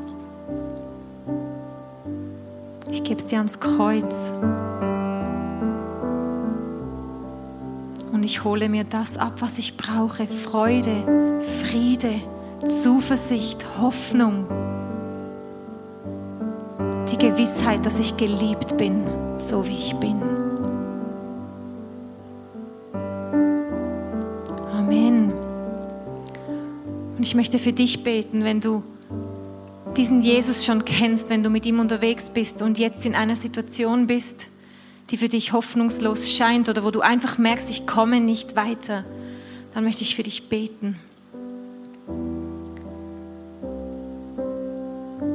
Ich 2.91 3.03
gebe 3.03 3.19
es 3.19 3.25
dir 3.25 3.39
ans 3.39 3.59
Kreuz. 3.59 4.35
Ich 8.31 8.45
hole 8.45 8.69
mir 8.69 8.85
das 8.85 9.17
ab, 9.17 9.35
was 9.41 9.59
ich 9.59 9.77
brauche. 9.77 10.27
Freude, 10.29 11.41
Friede, 11.41 12.15
Zuversicht, 12.65 13.67
Hoffnung. 13.81 14.47
Die 17.11 17.19
Gewissheit, 17.19 17.85
dass 17.85 17.99
ich 17.99 18.17
geliebt 18.17 18.77
bin, 18.77 19.05
so 19.37 19.67
wie 19.67 19.75
ich 19.75 19.95
bin. 19.97 20.21
Und 27.17 27.27
ich 27.27 27.35
möchte 27.35 27.59
für 27.59 27.73
dich 27.73 28.03
beten, 28.03 28.45
wenn 28.45 28.63
du 28.63 28.83
diesen 29.95 30.23
Jesus 30.23 30.65
schon 30.65 30.87
kennst, 30.87 31.29
wenn 31.29 31.43
du 31.43 31.51
mit 31.51 31.67
ihm 31.67 31.79
unterwegs 31.79 32.31
bist 32.31 32.63
und 32.63 32.79
jetzt 32.79 33.05
in 33.05 33.15
einer 33.15 33.37
Situation 33.37 34.07
bist, 34.07 34.47
die 35.11 35.17
für 35.17 35.29
dich 35.29 35.53
hoffnungslos 35.53 36.31
scheint 36.31 36.69
oder 36.69 36.85
wo 36.85 36.91
du 36.91 37.01
einfach 37.01 37.39
merkst, 37.39 37.69
ich 37.71 37.87
komme 37.87 38.21
nicht 38.21 38.57
weiter, 38.57 39.05
dann 39.75 39.85
möchte 39.85 40.03
ich 40.03 40.15
für 40.15 40.23
dich 40.23 40.49
beten. 40.49 40.99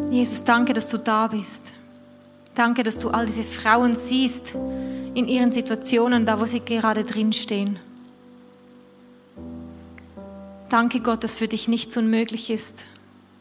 Jesus, 0.09 0.45
danke, 0.45 0.73
dass 0.73 0.87
du 0.89 0.97
da 0.97 1.27
bist. 1.27 1.73
Danke, 2.55 2.83
dass 2.83 2.99
du 2.99 3.09
all 3.09 3.25
diese 3.25 3.43
Frauen 3.43 3.95
siehst 3.95 4.55
in 5.13 5.27
ihren 5.27 5.51
Situationen, 5.51 6.25
da 6.25 6.39
wo 6.39 6.45
sie 6.45 6.61
gerade 6.61 7.03
drin 7.03 7.33
stehen. 7.33 7.77
Danke 10.69 11.01
Gott, 11.01 11.23
dass 11.23 11.35
für 11.35 11.47
dich 11.47 11.67
nichts 11.67 11.95
unmöglich 11.97 12.49
ist 12.49 12.85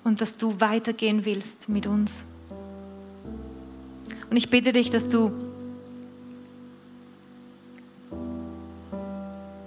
und 0.03 0.21
dass 0.21 0.37
du 0.37 0.61
weitergehen 0.61 1.25
willst 1.25 1.69
mit 1.69 1.87
uns. 1.87 2.27
Und 4.31 4.37
ich 4.37 4.51
bitte 4.51 4.73
dich, 4.73 4.91
dass 4.91 5.09
du, 5.09 5.31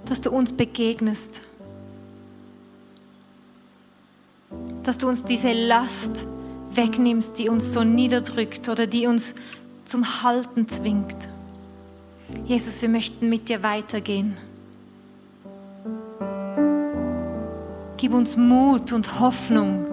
dass 0.09 0.21
du 0.21 0.31
uns 0.31 0.53
begegnest, 0.53 1.41
dass 4.83 4.97
du 4.97 5.07
uns 5.07 5.23
diese 5.23 5.51
Last 5.51 6.25
wegnimmst, 6.71 7.39
die 7.39 7.49
uns 7.49 7.73
so 7.73 7.83
niederdrückt 7.83 8.69
oder 8.69 8.87
die 8.87 9.07
uns 9.07 9.35
zum 9.83 10.23
Halten 10.23 10.67
zwingt. 10.67 11.27
Jesus, 12.45 12.81
wir 12.81 12.89
möchten 12.89 13.29
mit 13.29 13.49
dir 13.49 13.63
weitergehen. 13.63 14.37
Gib 17.97 18.13
uns 18.13 18.37
Mut 18.37 18.93
und 18.93 19.19
Hoffnung. 19.19 19.85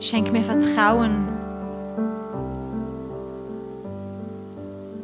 Schenk 0.00 0.32
mir 0.32 0.42
Vertrauen. 0.42 1.28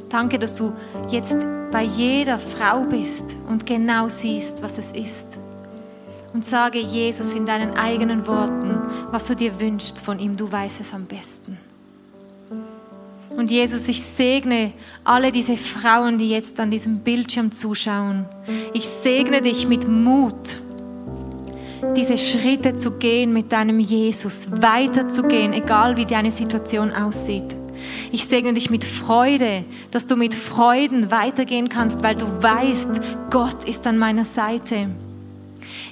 Danke, 0.09 0.39
dass 0.39 0.57
du 0.57 0.73
jetzt 1.11 1.37
bei 1.71 1.85
jeder 1.85 2.39
Frau 2.39 2.85
bist 2.85 3.37
und 3.49 3.67
genau 3.67 4.09
siehst, 4.09 4.63
was 4.63 4.79
es 4.79 4.93
ist. 4.93 5.39
Und 6.33 6.45
sage 6.45 6.79
Jesus 6.79 7.35
in 7.35 7.47
deinen 7.47 7.75
eigenen 7.75 8.27
Worten, 8.27 8.83
was 9.11 9.27
du 9.27 9.35
dir 9.35 9.61
wünschst 9.61 10.01
von 10.01 10.19
ihm. 10.19 10.37
Du 10.37 10.51
weißt 10.51 10.81
es 10.81 10.93
am 10.95 11.05
besten. 11.05 11.59
Und 13.37 13.51
Jesus, 13.51 13.89
ich 13.89 14.03
segne 14.03 14.73
alle 15.05 15.31
diese 15.31 15.57
Frauen, 15.57 16.19
die 16.19 16.29
jetzt 16.29 16.59
an 16.59 16.71
diesem 16.71 17.01
Bildschirm 17.01 17.53
zuschauen. 17.53 18.27
Ich 18.73 18.89
segne 18.89 19.41
dich 19.41 19.69
mit 19.69 19.87
Mut, 19.87 20.59
diese 21.95 22.19
Schritte 22.19 22.75
zu 22.75 22.99
gehen 22.99 23.33
mit 23.33 23.53
deinem 23.53 23.79
Jesus, 23.79 24.49
weiterzugehen, 24.61 25.53
egal 25.53 25.97
wie 25.97 26.05
deine 26.05 26.31
Situation 26.31 26.93
aussieht. 26.93 27.55
Ich 28.13 28.25
segne 28.25 28.55
dich 28.55 28.71
mit 28.71 28.85
Freude, 28.85 29.65
dass 29.91 30.07
du 30.07 30.17
mit 30.17 30.35
Freuden 30.35 31.11
weitergehen 31.11 31.69
kannst, 31.69 32.03
weil 32.03 32.15
du 32.15 32.27
weißt, 32.27 33.01
Gott 33.31 33.65
ist 33.65 33.87
an 33.87 33.99
meiner 33.99 34.25
Seite. 34.25 34.89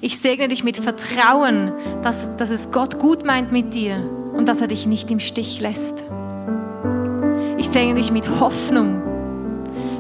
Ich 0.01 0.19
segne 0.19 0.49
dich 0.49 0.65
mit 0.65 0.77
Vertrauen, 0.77 1.73
dass, 2.03 2.37
dass 2.37 2.51
es 2.51 2.71
Gott 2.71 2.99
gut 2.99 3.25
meint 3.25 3.53
mit 3.53 3.75
dir 3.75 4.09
und 4.35 4.47
dass 4.47 4.61
er 4.61 4.69
dich 4.69 4.87
nicht 4.87 5.11
im 5.11 5.21
Stich 5.21 5.61
lässt. 5.61 6.05
Ich 7.59 7.69
segne 7.69 7.95
dich 7.95 8.13
mit 8.13 8.41
Hoffnung, 8.41 9.03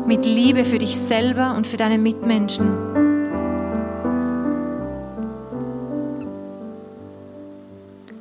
mit 0.06 0.26
Liebe 0.26 0.64
für 0.64 0.78
dich 0.78 0.96
selber 0.96 1.54
und 1.56 1.66
für 1.66 1.76
deine 1.76 1.98
Mitmenschen. 1.98 2.96